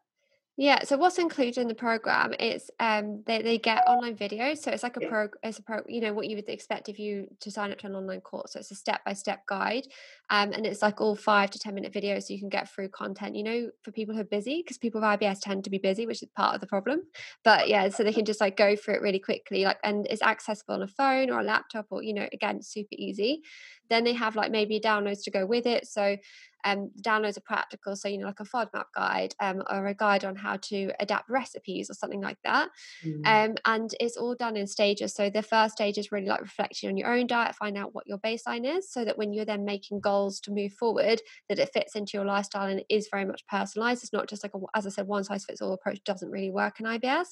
Yeah, 0.62 0.84
so 0.84 0.98
what's 0.98 1.18
included 1.20 1.58
in 1.58 1.70
the 1.70 1.74
program 1.74 2.34
is 2.38 2.70
um 2.82 3.24
they, 3.26 3.42
they 3.42 3.58
get 3.58 3.88
online 3.88 4.18
videos. 4.18 4.58
So 4.58 4.72
it's 4.72 4.84
like 4.84 4.98
a 4.98 5.02
Yeah. 5.02 5.10
pro 5.10 5.30
it's 5.42 5.58
a 5.58 5.64
pro 5.64 5.84
you 5.88 6.02
know 6.02 6.14
what 6.14 6.28
you 6.28 6.36
would 6.36 6.50
expect 6.50 6.90
if 6.90 7.00
you 7.00 7.28
to 7.40 7.50
sign 7.50 7.72
up 7.72 7.78
to 7.78 7.88
an 7.88 7.96
online 7.96 8.20
course. 8.20 8.52
So 8.52 8.60
it's 8.60 8.70
a 8.70 8.76
step 8.76 9.06
by 9.06 9.14
step 9.14 9.46
guide. 9.46 9.88
Um 10.30 10.52
and 10.52 10.66
it's 10.66 10.82
like 10.82 11.00
all 11.00 11.16
five 11.16 11.50
to 11.52 11.60
ten 11.60 11.76
minute 11.76 11.94
videos 11.94 12.24
so 12.24 12.34
you 12.34 12.40
can 12.42 12.50
get 12.50 12.70
through 12.70 12.90
content, 12.90 13.38
you 13.38 13.44
know, 13.44 13.72
for 13.84 13.94
people 13.94 14.14
who 14.14 14.20
are 14.20 14.26
busy, 14.26 14.62
because 14.62 14.78
people 14.78 15.00
with 15.00 15.08
IBS 15.08 15.40
tend 15.40 15.64
to 15.64 15.70
be 15.70 15.78
busy, 15.78 16.06
which 16.06 16.22
is 16.22 16.28
part 16.36 16.56
of 16.56 16.60
the 16.60 16.68
problem. 16.68 17.04
But 17.46 17.70
yeah, 17.70 17.88
so 17.88 18.04
they 18.04 18.12
can 18.12 18.26
just 18.26 18.42
like 18.42 18.58
go 18.58 18.76
through 18.76 18.96
it 18.96 19.02
really 19.02 19.20
quickly, 19.20 19.64
like 19.64 19.80
and 19.86 20.08
it's 20.10 20.22
accessible 20.22 20.74
on 20.76 20.82
a 20.84 20.88
phone 20.88 21.30
or 21.30 21.40
a 21.40 21.44
laptop 21.44 21.86
or 21.90 22.04
you 22.04 22.14
know, 22.14 22.28
again, 22.34 22.62
super 22.62 22.96
easy. 22.98 23.44
Then 23.90 24.04
they 24.04 24.14
have 24.14 24.36
like 24.36 24.52
maybe 24.52 24.80
downloads 24.80 25.24
to 25.24 25.32
go 25.32 25.46
with 25.46 25.66
it. 25.66 25.88
So 25.88 26.18
um, 26.64 26.92
downloads 27.02 27.38
are 27.38 27.42
practical, 27.42 27.96
so 27.96 28.08
you 28.08 28.18
know, 28.18 28.28
like 28.28 28.40
a 28.40 28.44
FODMAP 28.44 28.86
guide 28.96 29.34
um, 29.40 29.64
or 29.70 29.88
a 29.88 29.94
guide 29.94 30.26
on 30.26 30.36
how 30.36 30.58
to 30.58 30.92
adapt 31.00 31.30
recipes 31.30 31.90
or 31.90 31.94
something 31.94 32.22
like 32.22 32.38
that. 32.44 32.70
Mm. 33.06 33.22
Um, 33.26 33.56
and 33.66 33.90
it's 34.00 34.18
all 34.18 34.36
done 34.36 34.58
in 34.58 34.68
stages. 34.68 35.14
So 35.14 35.30
the 35.30 35.42
first 35.42 35.76
stage 35.76 35.98
is 35.98 36.12
really 36.12 36.28
like 36.28 36.42
reflecting 36.42 36.90
on 36.90 36.98
your 36.98 37.14
own 37.14 37.28
diet, 37.28 37.56
find 37.56 37.78
out 37.78 37.94
what 37.94 38.08
your 38.08 38.18
baseline 38.20 38.66
is, 38.66 38.92
so 38.92 39.06
that 39.06 39.18
when 39.18 39.34
you're 39.34 39.46
then 39.46 39.66
making 39.66 40.02
goals 40.02 40.40
to 40.42 40.52
move 40.52 40.74
forward, 40.74 41.22
that 41.48 41.60
it 41.60 41.72
fits 41.74 41.96
into 41.96 42.12
your 42.16 42.26
lifestyle 42.26 42.68
and 42.68 42.84
is 42.90 43.08
very 43.12 43.26
much 43.26 43.46
personalized. 43.48 44.04
It's 44.04 44.14
not 44.14 44.28
just 44.28 44.44
like 44.44 44.54
a, 44.54 44.60
as 44.76 44.86
I 44.86 44.90
said, 44.90 45.08
one 45.08 45.24
size 45.24 45.46
fits 45.46 45.62
all 45.62 45.74
approach 45.74 46.04
doesn't 46.04 46.30
really 46.30 46.52
work 46.52 46.80
in 46.80 46.86
IBS. 46.86 47.28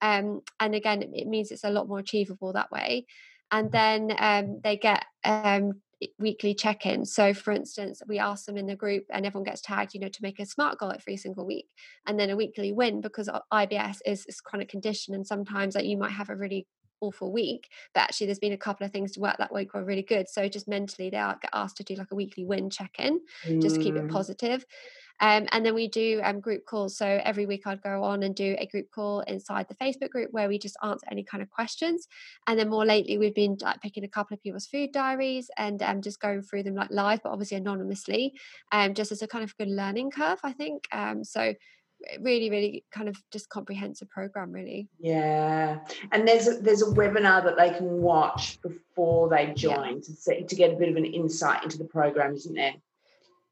Um, 0.00 0.42
and 0.60 0.74
again, 0.74 1.02
it, 1.02 1.10
it 1.12 1.26
means 1.26 1.50
it's 1.50 1.64
a 1.64 1.70
lot 1.70 1.88
more 1.88 1.98
achievable 1.98 2.52
that 2.52 2.70
way. 2.70 3.06
And 3.50 3.72
then 3.72 4.14
um, 4.18 4.60
they 4.62 4.76
get 4.76 5.04
um, 5.24 5.80
weekly 6.18 6.54
check-ins. 6.54 7.12
So, 7.12 7.34
for 7.34 7.52
instance, 7.52 8.02
we 8.06 8.18
ask 8.18 8.46
them 8.46 8.56
in 8.56 8.66
the 8.66 8.76
group, 8.76 9.04
and 9.10 9.26
everyone 9.26 9.44
gets 9.44 9.60
tagged, 9.60 9.94
you 9.94 10.00
know, 10.00 10.08
to 10.08 10.22
make 10.22 10.38
a 10.38 10.46
smart 10.46 10.78
goal 10.78 10.92
every 10.92 11.16
single 11.16 11.46
week, 11.46 11.68
and 12.06 12.18
then 12.18 12.30
a 12.30 12.36
weekly 12.36 12.72
win 12.72 13.00
because 13.00 13.28
IBS 13.52 13.98
is 14.06 14.24
this 14.24 14.40
chronic 14.40 14.68
condition, 14.68 15.14
and 15.14 15.26
sometimes 15.26 15.74
like, 15.74 15.84
you 15.86 15.98
might 15.98 16.12
have 16.12 16.30
a 16.30 16.36
really 16.36 16.66
awful 17.00 17.32
week, 17.32 17.68
but 17.94 18.00
actually 18.00 18.26
there's 18.26 18.40
been 18.40 18.52
a 18.52 18.58
couple 18.58 18.84
of 18.84 18.90
things 18.92 19.12
to 19.12 19.20
work 19.20 19.36
that 19.38 19.54
week 19.54 19.72
were 19.72 19.84
really 19.84 20.02
good. 20.02 20.28
So 20.28 20.48
just 20.48 20.66
mentally, 20.66 21.10
they 21.10 21.16
are, 21.16 21.38
get 21.40 21.50
asked 21.54 21.76
to 21.76 21.84
do 21.84 21.94
like 21.94 22.10
a 22.10 22.16
weekly 22.16 22.44
win 22.44 22.70
check-in 22.70 23.20
just 23.62 23.76
to 23.76 23.80
keep 23.80 23.96
it 23.96 24.08
Mm. 24.08 24.08
positive. 24.08 24.64
Um, 25.20 25.46
and 25.52 25.64
then 25.64 25.74
we 25.74 25.88
do 25.88 26.20
um, 26.22 26.40
group 26.40 26.64
calls. 26.64 26.96
So 26.96 27.06
every 27.06 27.46
week 27.46 27.66
I'd 27.66 27.82
go 27.82 28.02
on 28.04 28.22
and 28.22 28.34
do 28.34 28.56
a 28.58 28.66
group 28.66 28.90
call 28.94 29.20
inside 29.20 29.66
the 29.68 29.74
Facebook 29.74 30.10
group 30.10 30.30
where 30.32 30.48
we 30.48 30.58
just 30.58 30.76
answer 30.82 31.06
any 31.10 31.24
kind 31.24 31.42
of 31.42 31.50
questions. 31.50 32.06
And 32.46 32.58
then 32.58 32.68
more 32.68 32.86
lately, 32.86 33.18
we've 33.18 33.34
been 33.34 33.56
like 33.60 33.80
picking 33.80 34.04
a 34.04 34.08
couple 34.08 34.34
of 34.34 34.42
people's 34.42 34.66
food 34.66 34.92
diaries 34.92 35.50
and 35.56 35.82
um, 35.82 36.02
just 36.02 36.20
going 36.20 36.42
through 36.42 36.62
them 36.64 36.74
like 36.74 36.90
live, 36.90 37.20
but 37.22 37.30
obviously 37.30 37.56
anonymously, 37.56 38.34
um, 38.72 38.94
just 38.94 39.12
as 39.12 39.22
a 39.22 39.28
kind 39.28 39.44
of 39.44 39.56
good 39.56 39.68
learning 39.68 40.10
curve, 40.10 40.38
I 40.42 40.52
think. 40.52 40.84
Um, 40.92 41.24
so 41.24 41.54
really, 42.20 42.48
really 42.48 42.84
kind 42.92 43.08
of 43.08 43.16
just 43.32 43.48
comprehensive 43.48 44.08
program, 44.08 44.52
really. 44.52 44.88
Yeah, 45.00 45.80
and 46.12 46.26
there's 46.26 46.46
a, 46.46 46.58
there's 46.58 46.82
a 46.82 46.86
webinar 46.86 47.42
that 47.44 47.56
they 47.56 47.70
can 47.70 48.00
watch 48.00 48.60
before 48.62 49.28
they 49.28 49.46
Yeah. 49.48 49.54
join 49.54 50.00
to 50.02 50.12
see, 50.12 50.44
to 50.44 50.54
get 50.54 50.72
a 50.72 50.76
bit 50.76 50.90
of 50.90 50.96
an 50.96 51.04
insight 51.04 51.64
into 51.64 51.78
the 51.78 51.84
program, 51.84 52.34
isn't 52.34 52.54
there? 52.54 52.74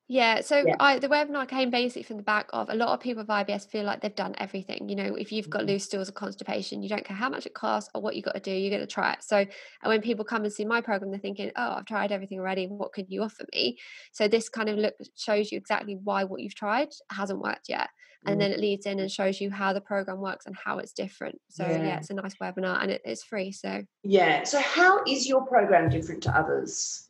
Yeah, 0.08 0.40
so 0.40 0.64
Yeah. 0.64 0.76
I 0.78 1.00
the 1.00 1.08
webinar 1.08 1.48
came 1.48 1.68
basically 1.70 2.04
from 2.04 2.16
the 2.16 2.22
back 2.22 2.48
of 2.52 2.70
a 2.70 2.74
lot 2.76 2.90
of 2.90 3.00
people 3.00 3.22
with 3.24 3.28
IBS 3.28 3.66
feel 3.68 3.82
like 3.84 4.00
they've 4.02 4.14
done 4.14 4.36
everything. 4.38 4.88
You 4.88 4.94
know, 4.94 5.16
if 5.16 5.32
you've 5.32 5.50
got 5.50 5.62
Mhm. 5.62 5.66
loose 5.66 5.84
stools 5.84 6.08
or 6.08 6.12
constipation, 6.12 6.80
you 6.84 6.88
don't 6.88 7.04
care 7.04 7.16
how 7.16 7.28
much 7.28 7.44
it 7.44 7.54
costs 7.54 7.90
or 7.92 8.00
what 8.00 8.14
you 8.14 8.22
got 8.22 8.34
to 8.34 8.40
do, 8.40 8.52
you're 8.52 8.70
going 8.70 8.86
to 8.86 8.86
try 8.86 9.14
it. 9.14 9.24
So, 9.24 9.38
and 9.38 9.48
when 9.84 10.00
people 10.02 10.24
come 10.24 10.44
and 10.44 10.52
see 10.52 10.64
my 10.64 10.80
program, 10.80 11.10
they're 11.10 11.18
thinking, 11.18 11.50
"Oh, 11.56 11.72
I've 11.72 11.86
tried 11.86 12.12
everything 12.12 12.38
already. 12.38 12.68
What 12.68 12.92
could 12.92 13.06
you 13.10 13.22
offer 13.24 13.44
me?" 13.52 13.78
So 14.12 14.28
this 14.28 14.48
kind 14.48 14.68
of 14.68 14.76
look 14.78 14.94
shows 15.16 15.50
you 15.50 15.58
exactly 15.58 15.96
why 15.96 16.22
what 16.22 16.40
you've 16.40 16.54
tried 16.54 16.90
hasn't 17.10 17.40
worked 17.40 17.68
yet, 17.68 17.90
and 18.26 18.36
Mm. 18.36 18.40
then 18.40 18.52
it 18.52 18.60
leads 18.60 18.86
in 18.86 19.00
and 19.00 19.10
shows 19.10 19.40
you 19.40 19.50
how 19.50 19.72
the 19.72 19.80
program 19.80 20.20
works 20.20 20.46
and 20.46 20.54
how 20.56 20.78
it's 20.78 20.92
different. 20.92 21.40
So 21.48 21.66
yeah, 21.66 21.82
Yeah. 21.82 21.98
it's 21.98 22.10
a 22.10 22.14
nice 22.14 22.36
webinar 22.36 22.80
and 22.80 22.92
it, 22.92 23.02
it's 23.04 23.24
free. 23.24 23.50
So 23.50 23.82
Yeah. 24.04 24.44
So 24.44 24.60
how 24.60 25.02
is 25.04 25.26
your 25.28 25.44
program 25.46 25.88
different 25.88 26.22
to 26.24 26.30
others? 26.38 27.08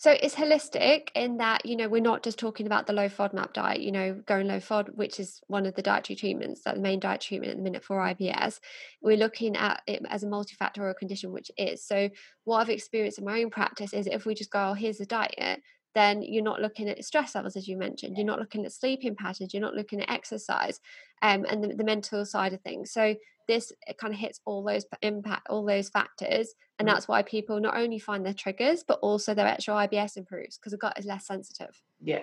So 0.00 0.12
it's 0.12 0.34
holistic 0.34 1.08
in 1.14 1.36
that, 1.36 1.66
you 1.66 1.76
know, 1.76 1.86
we're 1.86 2.00
not 2.00 2.22
just 2.22 2.38
talking 2.38 2.64
about 2.64 2.86
the 2.86 2.94
low 2.94 3.10
FODMAP 3.10 3.52
diet, 3.52 3.82
you 3.82 3.92
know, 3.92 4.14
going 4.24 4.46
low 4.46 4.58
FOD, 4.58 4.94
which 4.94 5.20
is 5.20 5.42
one 5.48 5.66
of 5.66 5.74
the 5.74 5.82
dietary 5.82 6.16
treatments, 6.16 6.62
like 6.64 6.76
the 6.76 6.80
main 6.80 7.00
diet 7.00 7.20
treatment 7.20 7.50
at 7.50 7.58
the 7.58 7.62
minute 7.62 7.84
for 7.84 7.98
IBS. 7.98 8.60
We're 9.02 9.18
looking 9.18 9.56
at 9.56 9.82
it 9.86 10.00
as 10.08 10.22
a 10.22 10.26
multifactorial 10.26 10.96
condition, 10.96 11.32
which 11.32 11.50
is. 11.58 11.84
So 11.84 12.08
what 12.44 12.60
I've 12.60 12.70
experienced 12.70 13.18
in 13.18 13.26
my 13.26 13.42
own 13.42 13.50
practice 13.50 13.92
is 13.92 14.06
if 14.06 14.24
we 14.24 14.34
just 14.34 14.50
go, 14.50 14.70
oh, 14.70 14.72
here's 14.72 14.96
the 14.96 15.04
diet, 15.04 15.60
then 15.94 16.22
you're 16.22 16.42
not 16.42 16.62
looking 16.62 16.88
at 16.88 17.04
stress 17.04 17.34
levels, 17.34 17.54
as 17.54 17.68
you 17.68 17.76
mentioned. 17.76 18.16
You're 18.16 18.24
not 18.24 18.38
looking 18.38 18.64
at 18.64 18.72
sleeping 18.72 19.16
patterns. 19.16 19.52
You're 19.52 19.60
not 19.60 19.74
looking 19.74 20.00
at 20.00 20.10
exercise 20.10 20.80
um, 21.20 21.44
and 21.46 21.62
the, 21.62 21.74
the 21.74 21.84
mental 21.84 22.24
side 22.24 22.54
of 22.54 22.62
things. 22.62 22.90
So 22.90 23.16
this 23.50 23.72
it 23.86 23.98
kind 23.98 24.14
of 24.14 24.20
hits 24.20 24.40
all 24.44 24.62
those 24.62 24.84
impact, 25.02 25.48
all 25.50 25.64
those 25.64 25.88
factors, 25.88 26.54
and 26.78 26.86
Mm. 26.88 26.92
that's 26.92 27.08
why 27.08 27.22
people 27.22 27.60
not 27.60 27.76
only 27.76 27.98
find 27.98 28.24
their 28.24 28.34
triggers, 28.44 28.84
but 28.86 28.98
also 29.02 29.34
their 29.34 29.46
actual 29.46 29.74
IBS 29.74 30.16
improves 30.16 30.56
because 30.56 30.72
the 30.72 30.78
gut 30.78 30.98
is 30.98 31.04
less 31.04 31.26
sensitive. 31.26 31.74
Yeah. 32.02 32.22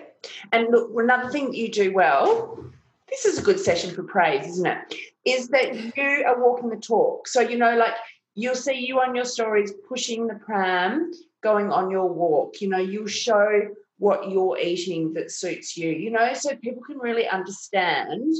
And 0.52 0.68
look, 0.70 0.90
another 0.96 1.28
thing 1.30 1.46
that 1.50 1.56
you 1.56 1.70
do 1.70 1.92
well, 1.92 2.64
this 3.08 3.24
is 3.24 3.38
a 3.38 3.42
good 3.42 3.60
session 3.60 3.94
for 3.94 4.02
praise, 4.02 4.46
isn't 4.46 4.66
it? 4.66 4.94
Is 5.24 5.48
that 5.48 5.74
you 5.96 6.24
are 6.26 6.42
walking 6.42 6.70
the 6.70 6.76
talk. 6.76 7.28
So, 7.28 7.40
you 7.40 7.58
know, 7.58 7.76
like 7.76 7.94
you'll 8.34 8.54
see 8.54 8.78
you 8.86 9.00
on 9.00 9.14
your 9.14 9.24
stories 9.24 9.72
pushing 9.88 10.26
the 10.26 10.34
pram, 10.36 11.12
going 11.42 11.70
on 11.70 11.90
your 11.90 12.08
walk. 12.08 12.60
You 12.60 12.68
know, 12.70 12.78
you'll 12.78 13.06
show 13.06 13.68
what 13.98 14.30
you're 14.30 14.58
eating 14.58 15.12
that 15.14 15.30
suits 15.30 15.76
you, 15.76 15.90
you 15.90 16.10
know, 16.10 16.32
so 16.32 16.54
people 16.56 16.82
can 16.82 16.98
really 16.98 17.28
understand 17.28 18.32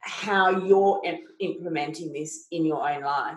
how 0.00 0.50
you're 0.50 1.00
imp- 1.04 1.30
implementing 1.40 2.12
this 2.12 2.46
in 2.50 2.64
your 2.64 2.88
own 2.88 3.02
life. 3.02 3.36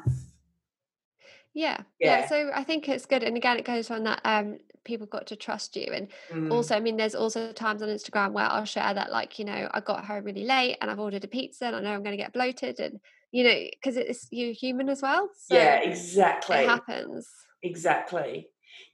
Yeah, 1.54 1.82
yeah, 2.00 2.20
yeah. 2.20 2.28
So 2.28 2.52
I 2.54 2.64
think 2.64 2.88
it's 2.88 3.06
good, 3.06 3.24
and 3.24 3.36
again, 3.36 3.58
it 3.58 3.66
goes 3.66 3.92
on 3.92 4.04
that 4.04 4.22
um, 4.24 4.58
people 4.86 5.06
got 5.06 5.28
to 5.28 5.36
trust 5.36 5.76
you, 5.76 5.92
and 5.92 6.08
mm. 6.32 6.52
also, 6.52 6.76
I 6.76 6.80
mean, 6.80 6.96
there's 6.96 7.16
also 7.16 7.52
times 7.52 7.82
on 7.82 7.90
Instagram 7.90 8.32
where 8.32 8.46
I'll 8.46 8.66
share 8.66 8.94
that, 8.94 9.12
like, 9.12 9.38
you 9.38 9.46
know, 9.46 9.70
I 9.74 9.82
got 9.82 10.06
home 10.06 10.24
really 10.24 10.46
late, 10.46 10.78
and 10.82 10.90
I've 10.90 11.00
ordered 11.00 11.26
a 11.26 11.28
pizza, 11.28 11.66
and 11.66 11.76
I 11.76 11.82
know 11.82 11.92
I'm 11.92 12.04
going 12.04 12.16
to 12.16 12.24
get 12.24 12.34
bloated, 12.34 12.80
and 12.80 13.00
you 13.32 13.44
know, 13.44 13.56
because 13.72 13.98
it's 13.98 14.28
you're 14.32 14.54
human 14.54 14.88
as 14.90 15.02
well. 15.02 15.30
So 15.38 15.56
yeah, 15.56 15.82
exactly. 15.82 16.58
It 16.58 16.70
happens. 16.70 17.28
Exactly. 17.64 18.48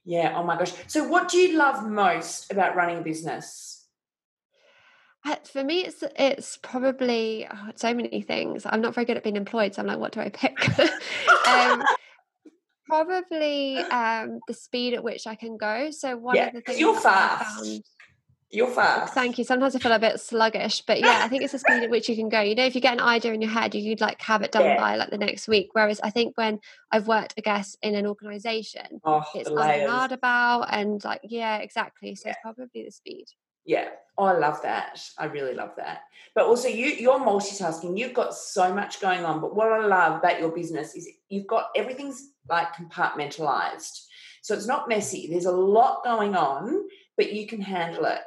Yeah. 0.04 0.34
Oh 0.36 0.42
my 0.42 0.56
gosh. 0.56 0.72
So, 0.86 1.06
what 1.06 1.28
do 1.28 1.38
you 1.38 1.56
love 1.56 1.88
most 1.88 2.50
about 2.50 2.74
running 2.76 2.98
a 2.98 3.02
business? 3.02 3.77
For 5.52 5.64
me, 5.64 5.84
it's 5.84 6.02
it's 6.16 6.56
probably 6.58 7.46
oh, 7.50 7.70
so 7.74 7.92
many 7.92 8.22
things. 8.22 8.64
I'm 8.64 8.80
not 8.80 8.94
very 8.94 9.04
good 9.04 9.16
at 9.16 9.24
being 9.24 9.36
employed, 9.36 9.74
so 9.74 9.82
I'm 9.82 9.88
like, 9.88 9.98
what 9.98 10.12
do 10.12 10.20
I 10.20 10.30
pick? 10.30 10.56
um, 11.48 11.82
probably 12.88 13.76
um, 13.78 14.40
the 14.48 14.54
speed 14.54 14.94
at 14.94 15.04
which 15.04 15.26
I 15.26 15.34
can 15.34 15.56
go. 15.56 15.90
So 15.90 16.16
one 16.16 16.36
yeah, 16.36 16.48
of 16.48 16.54
the 16.54 16.60
things 16.62 16.80
you're 16.80 16.98
fast. 16.98 17.64
Found, 17.64 17.82
you're 18.50 18.68
fast. 18.68 19.12
Thank 19.12 19.36
you. 19.36 19.44
Sometimes 19.44 19.76
I 19.76 19.78
feel 19.78 19.92
a 19.92 19.98
bit 19.98 20.18
sluggish, 20.20 20.82
but 20.86 21.00
yeah, 21.00 21.20
I 21.22 21.28
think 21.28 21.42
it's 21.42 21.52
the 21.52 21.58
speed 21.58 21.82
at 21.82 21.90
which 21.90 22.08
you 22.08 22.16
can 22.16 22.30
go. 22.30 22.40
You 22.40 22.54
know, 22.54 22.64
if 22.64 22.74
you 22.74 22.80
get 22.80 22.94
an 22.94 23.00
idea 23.00 23.34
in 23.34 23.42
your 23.42 23.50
head, 23.50 23.74
you 23.74 23.92
could 23.92 24.00
like 24.00 24.20
have 24.22 24.42
it 24.42 24.52
done 24.52 24.64
yeah. 24.64 24.76
by 24.78 24.96
like 24.96 25.10
the 25.10 25.18
next 25.18 25.48
week. 25.48 25.68
Whereas 25.72 26.00
I 26.00 26.10
think 26.10 26.38
when 26.38 26.60
I've 26.90 27.06
worked, 27.06 27.34
I 27.36 27.42
guess, 27.42 27.76
in 27.82 27.94
an 27.94 28.06
organization, 28.06 29.00
oh, 29.04 29.24
it's 29.34 29.50
hard 29.50 30.12
about 30.12 30.72
and 30.72 31.04
like, 31.04 31.20
yeah, 31.24 31.58
exactly. 31.58 32.14
So 32.14 32.28
yeah. 32.28 32.32
it's 32.32 32.40
probably 32.42 32.84
the 32.84 32.90
speed. 32.90 33.26
Yeah. 33.68 33.90
I 34.18 34.32
love 34.32 34.60
that. 34.62 35.00
I 35.16 35.26
really 35.26 35.54
love 35.54 35.74
that. 35.76 36.00
But 36.34 36.46
also 36.46 36.66
you 36.66 36.86
you're 36.86 37.20
multitasking. 37.20 37.96
You've 37.96 38.14
got 38.14 38.34
so 38.34 38.74
much 38.74 39.00
going 39.00 39.24
on. 39.24 39.40
But 39.40 39.54
what 39.54 39.70
I 39.72 39.86
love 39.86 40.18
about 40.18 40.40
your 40.40 40.50
business 40.50 40.96
is 40.96 41.08
you've 41.28 41.46
got 41.46 41.68
everything's 41.76 42.30
like 42.48 42.74
compartmentalized. 42.74 44.06
So 44.42 44.54
it's 44.54 44.66
not 44.66 44.88
messy. 44.88 45.28
There's 45.30 45.44
a 45.44 45.52
lot 45.52 46.02
going 46.02 46.34
on, 46.34 46.88
but 47.16 47.32
you 47.32 47.46
can 47.46 47.60
handle 47.60 48.06
it 48.06 48.20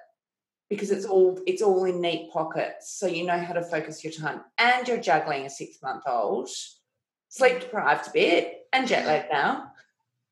because 0.70 0.92
it's 0.92 1.06
all 1.06 1.38
it's 1.46 1.62
all 1.62 1.84
in 1.84 2.00
neat 2.00 2.32
pockets 2.32 2.98
so 2.98 3.06
you 3.06 3.26
know 3.26 3.38
how 3.38 3.52
to 3.52 3.62
focus 3.62 4.06
your 4.06 4.14
time 4.14 4.42
and 4.58 4.88
you're 4.88 5.02
juggling 5.02 5.46
a 5.46 5.50
six 5.50 5.82
month 5.84 6.04
old 6.08 6.50
sleep 7.28 7.60
deprived 7.60 8.08
a 8.08 8.12
bit 8.12 8.62
and 8.72 8.88
jet 8.88 9.06
lagged 9.06 9.28
now 9.30 9.70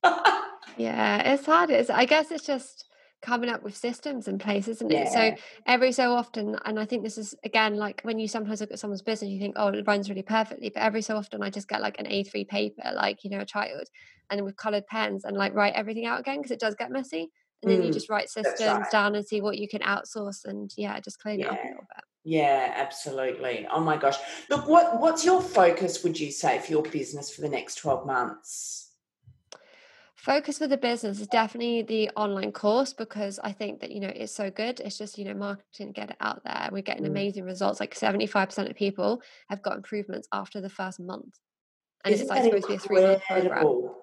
yeah 0.77 1.33
it's 1.33 1.45
hard 1.45 1.69
it's 1.69 1.89
i 1.89 2.05
guess 2.05 2.31
it's 2.31 2.45
just 2.45 2.85
coming 3.21 3.49
up 3.49 3.63
with 3.63 3.75
systems 3.75 4.27
in 4.27 4.37
place 4.37 4.67
isn't 4.67 4.91
it? 4.91 5.09
So 5.09 5.35
every 5.65 5.91
so 5.91 6.13
often 6.13 6.57
and 6.65 6.79
i 6.79 6.85
think 6.85 7.03
this 7.03 7.17
is 7.17 7.35
again 7.43 7.75
like 7.75 8.01
when 8.03 8.19
you 8.19 8.27
sometimes 8.27 8.61
look 8.61 8.71
at 8.71 8.79
someone's 8.79 9.01
business 9.01 9.29
you 9.29 9.39
think 9.39 9.55
oh 9.57 9.67
it 9.67 9.85
runs 9.87 10.09
really 10.09 10.21
perfectly 10.21 10.69
but 10.69 10.81
every 10.81 11.01
so 11.01 11.15
often 11.15 11.43
i 11.43 11.49
just 11.49 11.67
get 11.67 11.81
like 11.81 11.99
an 11.99 12.05
a3 12.05 12.47
paper 12.47 12.91
like 12.95 13.23
you 13.23 13.29
know 13.29 13.39
a 13.39 13.45
child 13.45 13.87
and 14.29 14.43
with 14.43 14.55
colored 14.55 14.87
pens 14.87 15.25
and 15.25 15.35
like 15.35 15.53
write 15.53 15.73
everything 15.73 16.05
out 16.05 16.19
again 16.19 16.37
because 16.37 16.51
it 16.51 16.59
does 16.59 16.75
get 16.75 16.91
messy 16.91 17.29
and 17.61 17.71
then 17.71 17.81
mm, 17.81 17.87
you 17.87 17.93
just 17.93 18.09
write 18.09 18.29
systems 18.29 18.61
right. 18.61 18.91
down 18.91 19.15
and 19.15 19.25
see 19.25 19.41
what 19.41 19.57
you 19.57 19.67
can 19.67 19.81
outsource 19.81 20.45
and 20.45 20.71
yeah 20.77 20.99
just 20.99 21.19
clean 21.19 21.39
yeah. 21.39 21.47
it 21.47 21.51
up 21.51 21.59
a 21.63 21.67
little 21.67 21.87
bit. 21.95 22.03
Yeah 22.23 22.73
absolutely. 22.75 23.67
Oh 23.71 23.79
my 23.79 23.97
gosh. 23.97 24.17
Look 24.49 24.67
what 24.67 24.99
what's 24.99 25.25
your 25.25 25.41
focus 25.41 26.03
would 26.03 26.19
you 26.19 26.31
say 26.31 26.59
for 26.59 26.71
your 26.71 26.83
business 26.83 27.33
for 27.33 27.41
the 27.41 27.49
next 27.49 27.75
12 27.75 28.05
months 28.05 28.88
focus 30.19 30.57
for 30.57 30.67
the 30.67 30.77
business 30.77 31.19
is 31.19 31.27
definitely 31.27 31.81
the 31.83 32.09
online 32.15 32.51
course 32.51 32.93
because 32.93 33.39
I 33.43 33.51
think 33.51 33.79
that 33.81 33.91
you 33.91 33.99
know 33.99 34.11
it's 34.13 34.33
so 34.33 34.51
good. 34.51 34.79
It's 34.79 34.97
just 34.97 35.17
you 35.17 35.25
know 35.25 35.33
marketing, 35.33 35.93
get 35.93 36.11
it 36.11 36.17
out 36.19 36.43
there. 36.43 36.69
We're 36.71 36.81
getting 36.81 37.03
mm. 37.03 37.09
amazing 37.09 37.45
results. 37.45 37.79
Like 37.79 37.95
seventy 37.95 38.27
five 38.27 38.49
percent 38.49 38.69
of 38.69 38.75
people 38.75 39.21
have 39.49 39.61
got 39.61 39.77
improvements 39.77 40.27
after 40.33 40.61
the 40.61 40.69
first 40.69 40.99
month, 40.99 41.39
and 42.03 42.13
Isn't 42.13 42.25
it's 42.25 42.29
like 42.29 42.43
supposed 42.43 42.69
incredible? 42.69 42.95
to 42.95 42.99
be 42.99 43.13
a 43.13 43.19
three 43.19 43.49
month 43.49 43.63
program. 43.63 43.95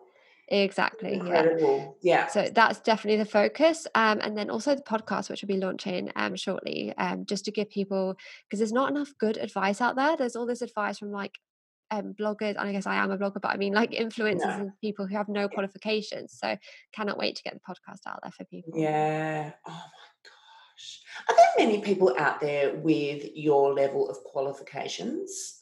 Exactly. 0.48 1.14
Incredible. 1.14 1.96
Yeah. 2.02 2.18
yeah. 2.18 2.26
So 2.28 2.48
that's 2.54 2.78
definitely 2.80 3.18
the 3.18 3.28
focus. 3.28 3.86
Um, 3.96 4.20
and 4.20 4.38
then 4.38 4.48
also 4.48 4.76
the 4.76 4.82
podcast, 4.82 5.28
which 5.28 5.42
will 5.42 5.48
be 5.48 5.56
launching 5.56 6.12
um, 6.14 6.36
shortly, 6.36 6.94
um, 6.98 7.26
just 7.26 7.44
to 7.46 7.50
give 7.50 7.68
people, 7.68 8.14
because 8.44 8.60
there's 8.60 8.72
not 8.72 8.90
enough 8.90 9.12
good 9.18 9.38
advice 9.38 9.80
out 9.80 9.96
there. 9.96 10.16
There's 10.16 10.36
all 10.36 10.46
this 10.46 10.62
advice 10.62 10.98
from 10.98 11.10
like 11.10 11.38
um, 11.90 12.14
bloggers, 12.18 12.56
and 12.56 12.68
I 12.68 12.72
guess 12.72 12.86
I 12.86 12.96
am 12.96 13.10
a 13.10 13.18
blogger, 13.18 13.40
but 13.40 13.52
I 13.52 13.56
mean 13.56 13.72
like 13.72 13.90
influencers 13.92 14.40
no. 14.40 14.50
and 14.50 14.80
people 14.80 15.06
who 15.06 15.16
have 15.16 15.28
no 15.28 15.48
qualifications. 15.48 16.36
So 16.38 16.56
cannot 16.94 17.18
wait 17.18 17.36
to 17.36 17.42
get 17.42 17.54
the 17.54 17.60
podcast 17.60 18.00
out 18.06 18.20
there 18.22 18.32
for 18.32 18.44
people. 18.44 18.72
Yeah. 18.74 19.52
Oh 19.66 19.70
my 19.70 19.78
gosh. 20.24 21.00
Are 21.28 21.36
there 21.36 21.66
many 21.66 21.80
people 21.80 22.14
out 22.18 22.40
there 22.40 22.74
with 22.76 23.28
your 23.34 23.72
level 23.72 24.08
of 24.08 24.22
qualifications? 24.24 25.55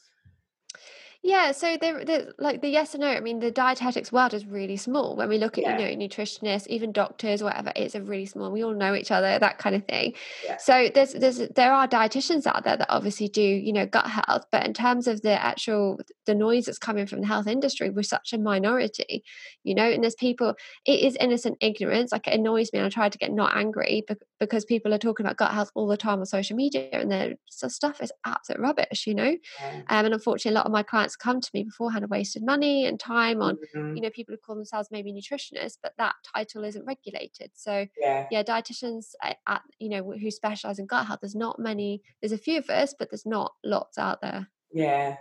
Yeah, 1.24 1.52
so 1.52 1.78
they're, 1.80 2.04
they're, 2.04 2.34
like 2.38 2.60
the 2.60 2.68
yes 2.68 2.92
and 2.92 3.00
no. 3.00 3.08
I 3.08 3.20
mean, 3.20 3.40
the 3.40 3.50
dietetics 3.50 4.12
world 4.12 4.34
is 4.34 4.44
really 4.44 4.76
small. 4.76 5.16
When 5.16 5.30
we 5.30 5.38
look 5.38 5.56
at 5.56 5.64
yeah. 5.64 5.78
you 5.78 5.96
know 5.96 6.06
nutritionists, 6.06 6.66
even 6.66 6.92
doctors, 6.92 7.42
whatever, 7.42 7.72
it's 7.74 7.94
a 7.94 8.02
really 8.02 8.26
small. 8.26 8.52
We 8.52 8.62
all 8.62 8.74
know 8.74 8.94
each 8.94 9.10
other, 9.10 9.38
that 9.38 9.56
kind 9.56 9.74
of 9.74 9.87
thing. 9.87 10.12
Yeah. 10.44 10.58
So 10.58 10.90
there's 10.94 11.14
there's 11.14 11.38
there 11.38 11.72
are 11.72 11.88
dietitians 11.88 12.46
out 12.46 12.64
there 12.64 12.76
that 12.76 12.90
obviously 12.90 13.28
do 13.28 13.40
you 13.40 13.72
know 13.72 13.87
gut 13.87 14.06
health, 14.06 14.44
but 14.52 14.66
in 14.66 14.74
terms 14.74 15.06
of 15.06 15.22
the 15.22 15.42
actual 15.42 15.98
the 16.26 16.34
noise 16.34 16.66
that's 16.66 16.76
coming 16.76 17.06
from 17.06 17.22
the 17.22 17.26
health 17.26 17.46
industry, 17.46 17.88
we're 17.88 18.02
such 18.02 18.34
a 18.34 18.38
minority, 18.38 19.24
you 19.62 19.74
know. 19.74 19.90
And 19.90 20.02
there's 20.02 20.14
people. 20.14 20.52
It 20.84 21.00
is 21.00 21.16
innocent 21.18 21.56
ignorance. 21.62 22.12
Like 22.12 22.26
it 22.26 22.34
annoys 22.34 22.70
me. 22.70 22.80
and 22.80 22.87
I 22.87 22.90
try 22.90 23.08
to 23.08 23.18
get 23.18 23.32
not 23.32 23.56
angry 23.56 24.04
because 24.40 24.66
people 24.66 24.92
are 24.92 24.98
talking 24.98 25.24
about 25.24 25.38
gut 25.38 25.52
health 25.52 25.70
all 25.74 25.87
the 25.87 25.96
time 25.96 26.18
on 26.18 26.26
social 26.26 26.54
media, 26.54 26.90
and 26.92 27.10
their 27.10 27.37
stuff 27.48 28.02
is 28.02 28.12
absolute 28.26 28.60
rubbish, 28.60 29.06
you 29.06 29.14
know. 29.14 29.34
Yeah. 29.58 29.80
Um, 29.88 30.04
and 30.04 30.12
unfortunately, 30.12 30.54
a 30.54 30.58
lot 30.58 30.66
of 30.66 30.72
my 30.72 30.82
clients 30.82 31.13
come 31.16 31.40
to 31.40 31.50
me 31.55 31.62
beforehand 31.62 32.03
have 32.03 32.11
wasted 32.11 32.42
money 32.44 32.87
and 32.87 32.98
time 32.98 33.42
on 33.42 33.57
mm-hmm. 33.57 33.96
you 33.96 34.03
know 34.03 34.11
people 34.11 34.33
who 34.33 34.38
call 34.38 34.55
themselves 34.55 34.88
maybe 34.90 35.12
nutritionists 35.12 35.79
but 35.83 35.92
that 35.98 36.14
title 36.35 36.64
isn't 36.64 36.85
regulated 36.87 37.50
so 37.55 37.87
yeah, 38.00 38.27
yeah 38.31 38.42
dietitians 38.42 39.12
at, 39.22 39.38
at 39.46 39.62
you 39.79 39.88
know 39.88 40.12
who 40.12 40.31
specialize 40.31 40.79
in 40.79 40.87
gut 40.87 41.07
health 41.07 41.20
there's 41.20 41.35
not 41.35 41.59
many 41.59 42.03
there's 42.20 42.33
a 42.33 42.38
few 42.38 42.59
of 42.59 42.68
us 42.70 42.94
but 42.98 43.11
there's 43.11 43.27
not 43.27 43.53
lots 43.64 43.98
out 43.98 44.20
there 44.20 44.48
yeah 44.72 45.16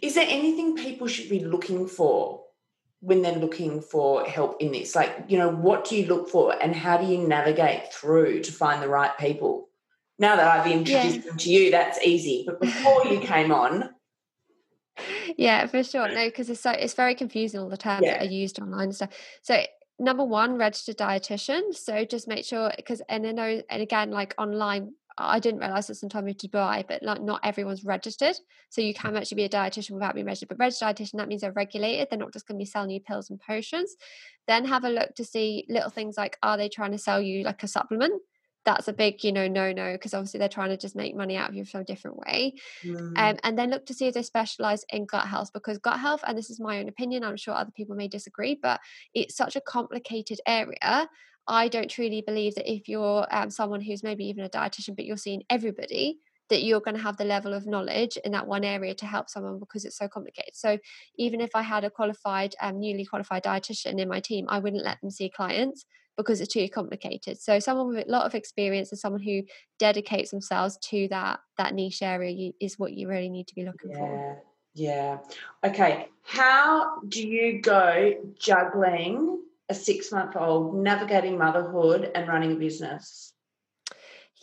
is 0.00 0.14
there 0.14 0.26
anything 0.28 0.76
people 0.76 1.06
should 1.06 1.30
be 1.30 1.40
looking 1.40 1.86
for 1.86 2.42
when 3.00 3.22
they're 3.22 3.32
looking 3.32 3.80
for 3.80 4.24
help 4.24 4.60
in 4.60 4.70
this 4.70 4.94
like 4.94 5.24
you 5.28 5.38
know 5.38 5.50
what 5.50 5.84
do 5.84 5.96
you 5.96 6.06
look 6.06 6.28
for 6.28 6.54
and 6.62 6.74
how 6.74 6.96
do 6.96 7.06
you 7.06 7.18
navigate 7.26 7.92
through 7.92 8.40
to 8.40 8.52
find 8.52 8.82
the 8.82 8.88
right 8.88 9.16
people 9.18 9.68
now 10.22 10.36
that 10.36 10.46
I've 10.46 10.70
introduced 10.70 11.16
yeah. 11.16 11.22
them 11.22 11.36
to 11.36 11.50
you, 11.50 11.70
that's 11.70 12.00
easy. 12.00 12.44
But 12.46 12.60
before 12.60 13.04
you 13.06 13.18
came 13.18 13.52
on, 13.52 13.90
yeah, 15.36 15.66
for 15.66 15.82
sure. 15.82 16.08
No, 16.08 16.26
because 16.26 16.50
it's 16.50 16.60
so 16.60 16.70
it's 16.70 16.94
very 16.94 17.14
confusing 17.14 17.60
all 17.60 17.68
the 17.68 17.76
terms 17.76 18.02
yeah. 18.04 18.18
that 18.18 18.26
are 18.26 18.30
used 18.30 18.60
online 18.60 18.84
and 18.84 18.94
stuff. 18.94 19.10
So 19.42 19.62
number 19.98 20.24
one, 20.24 20.58
registered 20.58 20.98
dietitian. 20.98 21.74
So 21.74 22.04
just 22.04 22.28
make 22.28 22.44
sure 22.44 22.72
because 22.76 23.02
and 23.08 23.26
I 23.26 23.32
know 23.32 23.62
and 23.68 23.82
again 23.82 24.10
like 24.10 24.34
online. 24.38 24.92
I 25.18 25.40
didn't 25.40 25.60
realize 25.60 25.88
this 25.88 26.02
until 26.02 26.20
I 26.20 26.22
moved 26.22 26.40
to 26.40 26.48
Dubai, 26.48 26.88
but 26.88 27.02
like 27.02 27.20
not 27.20 27.40
everyone's 27.44 27.84
registered. 27.84 28.34
So 28.70 28.80
you 28.80 28.94
mm. 28.94 28.96
can 28.96 29.14
actually 29.14 29.36
be 29.36 29.44
a 29.44 29.48
dietitian 29.48 29.90
without 29.90 30.14
being 30.14 30.24
registered. 30.24 30.48
But 30.48 30.58
registered 30.58 30.88
dietitian, 30.88 31.18
that 31.18 31.28
means 31.28 31.42
they're 31.42 31.52
regulated. 31.52 32.08
They're 32.08 32.18
not 32.18 32.32
just 32.32 32.48
going 32.48 32.56
to 32.58 32.62
be 32.62 32.64
selling 32.64 32.88
you 32.88 33.00
pills 33.00 33.28
and 33.28 33.38
potions. 33.38 33.94
Then 34.48 34.64
have 34.64 34.84
a 34.84 34.88
look 34.88 35.14
to 35.16 35.24
see 35.24 35.66
little 35.68 35.90
things 35.90 36.16
like 36.16 36.38
are 36.42 36.56
they 36.56 36.70
trying 36.70 36.92
to 36.92 36.98
sell 36.98 37.20
you 37.20 37.44
like 37.44 37.62
a 37.62 37.68
supplement? 37.68 38.22
That's 38.64 38.88
a 38.88 38.92
big 38.92 39.22
you 39.24 39.32
know 39.32 39.48
no 39.48 39.72
no 39.72 39.92
because 39.92 40.14
obviously 40.14 40.38
they're 40.38 40.48
trying 40.48 40.70
to 40.70 40.76
just 40.76 40.96
make 40.96 41.16
money 41.16 41.36
out 41.36 41.48
of 41.48 41.54
you 41.54 41.64
from 41.64 41.80
a 41.80 41.84
different 41.84 42.16
way 42.18 42.54
mm. 42.84 43.18
um, 43.18 43.36
and 43.42 43.58
then 43.58 43.70
look 43.70 43.86
to 43.86 43.94
see 43.94 44.06
if 44.06 44.14
they 44.14 44.22
specialize 44.22 44.84
in 44.90 45.04
gut 45.04 45.26
health 45.26 45.50
because 45.52 45.78
gut 45.78 45.98
health 45.98 46.22
and 46.26 46.36
this 46.36 46.50
is 46.50 46.60
my 46.60 46.78
own 46.78 46.88
opinion 46.88 47.24
i'm 47.24 47.36
sure 47.36 47.54
other 47.54 47.72
people 47.72 47.96
may 47.96 48.08
disagree 48.08 48.58
but 48.60 48.80
it's 49.14 49.36
such 49.36 49.56
a 49.56 49.60
complicated 49.60 50.40
area 50.46 51.08
i 51.48 51.68
don't 51.68 51.90
truly 51.90 52.22
believe 52.26 52.54
that 52.54 52.70
if 52.70 52.88
you're 52.88 53.26
um, 53.30 53.50
someone 53.50 53.80
who's 53.80 54.02
maybe 54.02 54.24
even 54.24 54.44
a 54.44 54.48
dietitian 54.48 54.96
but 54.96 55.04
you're 55.04 55.16
seeing 55.16 55.42
everybody 55.50 56.18
that 56.48 56.64
you're 56.64 56.80
going 56.80 56.96
to 56.96 57.02
have 57.02 57.16
the 57.16 57.24
level 57.24 57.54
of 57.54 57.66
knowledge 57.66 58.18
in 58.24 58.32
that 58.32 58.46
one 58.46 58.62
area 58.62 58.94
to 58.94 59.06
help 59.06 59.30
someone 59.30 59.58
because 59.58 59.86
it's 59.86 59.96
so 59.96 60.06
complicated. 60.06 60.54
So 60.54 60.76
even 61.16 61.40
if 61.40 61.50
I 61.54 61.62
had 61.62 61.82
a 61.82 61.88
qualified, 61.88 62.54
um, 62.60 62.78
newly 62.78 63.06
qualified 63.06 63.44
dietitian 63.44 63.98
in 63.98 64.06
my 64.06 64.20
team, 64.20 64.44
I 64.50 64.58
wouldn't 64.58 64.84
let 64.84 65.00
them 65.00 65.10
see 65.10 65.30
clients 65.30 65.86
because 66.16 66.40
it's 66.40 66.52
too 66.52 66.68
complicated. 66.68 67.40
So 67.40 67.58
someone 67.58 67.88
with 67.88 68.06
a 68.06 68.10
lot 68.10 68.26
of 68.26 68.34
experience 68.34 68.90
and 68.92 68.98
someone 68.98 69.22
who 69.22 69.42
dedicates 69.78 70.30
themselves 70.30 70.78
to 70.90 71.08
that 71.08 71.40
that 71.58 71.74
niche 71.74 72.02
area 72.02 72.52
is 72.60 72.78
what 72.78 72.92
you 72.92 73.08
really 73.08 73.28
need 73.28 73.48
to 73.48 73.54
be 73.54 73.64
looking 73.64 73.90
yeah. 73.90 73.98
for. 73.98 74.16
Yeah. 74.16 74.34
Yeah. 74.74 75.18
Okay. 75.64 76.08
How 76.22 77.00
do 77.06 77.26
you 77.26 77.60
go 77.60 78.14
juggling 78.38 79.42
a 79.68 79.74
six 79.74 80.10
month 80.10 80.36
old, 80.36 80.74
navigating 80.74 81.36
motherhood, 81.36 82.10
and 82.14 82.28
running 82.28 82.52
a 82.52 82.56
business? 82.56 83.34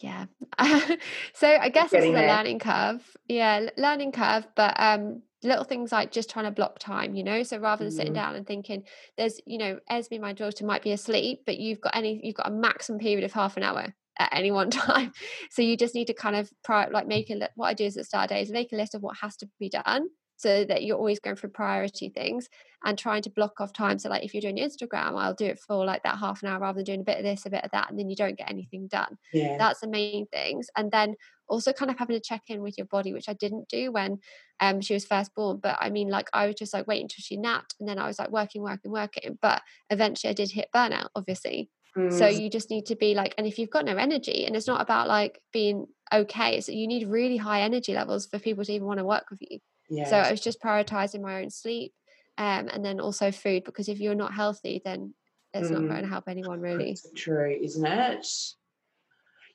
Yeah. 0.01 0.25
so 1.33 1.47
I 1.47 1.69
guess 1.69 1.91
it's 1.93 2.05
a 2.05 2.11
learning 2.11 2.59
curve. 2.59 3.01
Yeah, 3.27 3.69
learning 3.77 4.11
curve. 4.11 4.47
But 4.55 4.79
um, 4.79 5.23
little 5.43 5.63
things 5.63 5.91
like 5.91 6.11
just 6.11 6.29
trying 6.29 6.45
to 6.45 6.51
block 6.51 6.79
time, 6.79 7.15
you 7.15 7.23
know. 7.23 7.43
So 7.43 7.57
rather 7.57 7.83
than 7.83 7.91
mm-hmm. 7.91 7.97
sitting 7.97 8.13
down 8.13 8.35
and 8.35 8.45
thinking, 8.45 8.83
there's, 9.17 9.39
you 9.45 9.57
know, 9.57 9.79
Esme, 9.89 10.19
my 10.19 10.33
daughter, 10.33 10.65
might 10.65 10.83
be 10.83 10.91
asleep, 10.91 11.41
but 11.45 11.57
you've 11.57 11.81
got 11.81 11.95
any, 11.95 12.19
you've 12.23 12.35
got 12.35 12.49
a 12.49 12.53
maximum 12.53 12.99
period 12.99 13.23
of 13.23 13.31
half 13.31 13.57
an 13.57 13.63
hour 13.63 13.93
at 14.19 14.29
any 14.33 14.51
one 14.51 14.69
time. 14.71 15.11
So 15.49 15.61
you 15.61 15.77
just 15.77 15.95
need 15.95 16.07
to 16.07 16.13
kind 16.13 16.35
of 16.35 16.51
pri- 16.63 16.89
like 16.89 17.07
make 17.07 17.29
a 17.29 17.49
what 17.55 17.67
I 17.67 17.73
do 17.73 17.85
is 17.85 17.97
at 17.97 18.05
start 18.05 18.29
days, 18.29 18.51
make 18.51 18.71
a 18.71 18.75
list 18.75 18.95
of 18.95 19.01
what 19.01 19.17
has 19.21 19.35
to 19.37 19.49
be 19.59 19.69
done 19.69 20.09
so 20.39 20.63
that 20.63 20.83
you're 20.85 20.97
always 20.97 21.19
going 21.19 21.35
for 21.35 21.49
priority 21.49 22.07
things 22.07 22.47
and 22.85 22.97
trying 22.97 23.21
to 23.21 23.29
block 23.29 23.59
off 23.59 23.73
time. 23.73 23.99
So 23.99 24.07
like 24.07 24.23
if 24.23 24.33
you're 24.33 24.39
doing 24.39 24.55
Instagram, 24.55 25.21
I'll 25.21 25.33
do 25.33 25.45
it 25.45 25.59
for 25.59 25.83
like 25.85 26.03
that 26.03 26.17
half 26.17 26.41
an 26.41 26.47
hour 26.47 26.59
rather 26.59 26.77
than 26.77 26.85
doing 26.85 27.01
a 27.01 27.03
bit 27.03 27.17
of 27.17 27.25
this, 27.25 27.45
a 27.45 27.49
bit 27.49 27.65
of 27.65 27.71
that, 27.71 27.89
and 27.89 27.99
then 27.99 28.09
you 28.09 28.15
don't 28.15 28.37
get 28.37 28.49
anything 28.49 28.87
done. 28.87 29.17
Yeah. 29.33 29.57
That's 29.57 29.81
the 29.81 29.89
main 29.89 30.27
things. 30.27 30.67
And 30.77 30.91
then 30.91 31.15
also 31.49 31.73
kind 31.73 31.91
of 31.91 31.97
having 31.97 32.15
to 32.15 32.21
check 32.21 32.43
in 32.47 32.61
with 32.61 32.77
your 32.77 32.87
body, 32.87 33.13
which 33.13 33.29
I 33.29 33.33
didn't 33.33 33.67
do 33.69 33.91
when 33.91 34.19
um 34.59 34.81
she 34.81 34.93
was 34.93 35.05
first 35.05 35.33
born. 35.35 35.59
But 35.61 35.77
I 35.79 35.89
mean, 35.89 36.09
like 36.09 36.29
I 36.33 36.47
was 36.47 36.55
just 36.55 36.73
like 36.73 36.87
waiting 36.87 37.05
until 37.05 37.21
she 37.21 37.37
napped 37.37 37.75
and 37.79 37.87
then 37.87 37.99
I 37.99 38.07
was 38.07 38.19
like 38.19 38.31
working, 38.31 38.61
working, 38.61 38.91
working. 38.91 39.37
But 39.41 39.61
eventually 39.89 40.29
I 40.29 40.33
did 40.33 40.51
hit 40.51 40.69
burnout, 40.73 41.09
obviously. 41.15 41.69
Mm. 41.97 42.17
So 42.17 42.27
you 42.27 42.49
just 42.49 42.69
need 42.69 42.85
to 42.87 42.95
be 42.95 43.15
like, 43.15 43.33
and 43.37 43.47
if 43.47 43.57
you've 43.57 43.71
got 43.71 43.85
no 43.85 43.97
energy, 43.97 44.45
and 44.45 44.55
it's 44.55 44.67
not 44.67 44.81
about 44.81 45.07
like 45.07 45.39
being 45.51 45.87
okay, 46.13 46.61
so 46.61 46.71
you 46.71 46.87
need 46.87 47.07
really 47.07 47.37
high 47.37 47.61
energy 47.61 47.93
levels 47.93 48.27
for 48.27 48.39
people 48.39 48.63
to 48.63 48.71
even 48.71 48.87
want 48.87 48.99
to 48.99 49.05
work 49.05 49.25
with 49.29 49.41
you. 49.41 49.59
So 50.05 50.17
I 50.17 50.29
was 50.29 50.39
just 50.39 50.61
prioritizing 50.61 51.21
my 51.21 51.41
own 51.41 51.49
sleep 51.49 51.93
um, 52.37 52.69
and 52.71 52.85
then 52.85 52.99
also 52.99 53.31
food 53.31 53.63
because 53.63 53.89
if 53.89 53.99
you're 53.99 54.15
not 54.15 54.33
healthy, 54.33 54.81
then 54.85 55.13
it's 55.53 55.69
mm. 55.69 55.71
not 55.71 55.89
going 55.89 56.03
to 56.03 56.07
help 56.07 56.25
anyone 56.27 56.61
really. 56.61 56.91
That's 56.91 57.07
true, 57.15 57.57
isn't 57.61 57.85
it? 57.85 58.27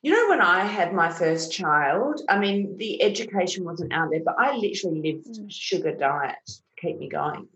You 0.05 0.11
know, 0.11 0.29
when 0.29 0.43
I 0.43 0.67
had 0.67 0.93
my 0.93 1.11
first 1.11 1.51
child, 1.51 2.21
I 2.29 2.39
mean, 2.39 2.77
the 2.77 3.03
education 3.03 3.65
wasn't 3.65 3.95
out 3.95 4.11
there, 4.11 4.21
but 4.23 4.35
I 4.39 4.55
literally 4.55 5.01
lived 5.01 5.29
mm. 5.29 5.47
sugar 5.49 5.97
diet 5.97 6.37
to 6.45 6.53
keep 6.79 6.99
me 6.99 7.09
going. 7.09 7.49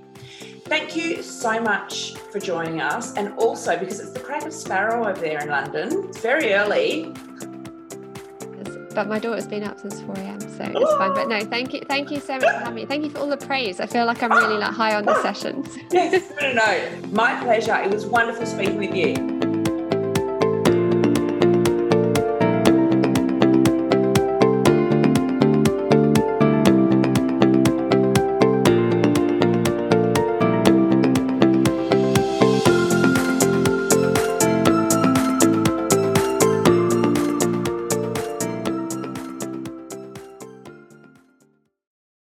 Thank 0.66 0.96
you 0.96 1.22
so 1.22 1.62
much 1.62 2.16
for 2.32 2.40
joining 2.40 2.82
us, 2.82 3.14
and 3.16 3.34
also 3.38 3.78
because 3.78 4.00
it's 4.00 4.12
the 4.12 4.20
crack 4.22 4.46
of 4.46 4.54
sparrow 4.54 5.08
over 5.08 5.20
there 5.20 5.40
in 5.40 5.50
London, 5.50 6.06
it's 6.08 6.20
very 6.20 6.54
early 6.54 7.14
but 8.96 9.08
my 9.08 9.20
daughter's 9.20 9.48
been 9.48 9.64
up 9.64 9.80
since 9.80 10.02
4 10.02 10.16
a.m. 10.16 10.40
so 10.40 10.48
it's 10.48 10.72
oh! 10.76 10.98
fine. 10.98 11.14
But 11.14 11.28
no 11.28 11.42
thank 11.42 11.74
you 11.74 11.82
thank 11.82 12.10
you 12.10 12.20
so 12.20 12.34
much 12.34 12.44
for 12.44 12.50
having 12.50 12.76
me. 12.76 12.86
Thank 12.86 13.04
you 13.04 13.10
for 13.12 13.20
all 13.20 13.28
the 13.28 13.38
praise. 13.38 13.80
I 13.80 13.86
feel 13.86 14.06
like 14.06 14.24
I'm 14.24 14.32
really 14.32 14.58
like 14.58 14.74
high 14.74 14.96
on 14.96 15.06
the 15.06 15.22
sessions. 15.28 15.78
Yes 15.92 16.32
no 16.42 16.54
no. 16.54 17.08
My 17.12 17.40
pleasure. 17.44 17.76
It 17.76 17.92
was 17.92 18.06
wonderful 18.06 18.46
speaking 18.46 18.78
with 18.78 18.96
you 18.96 19.35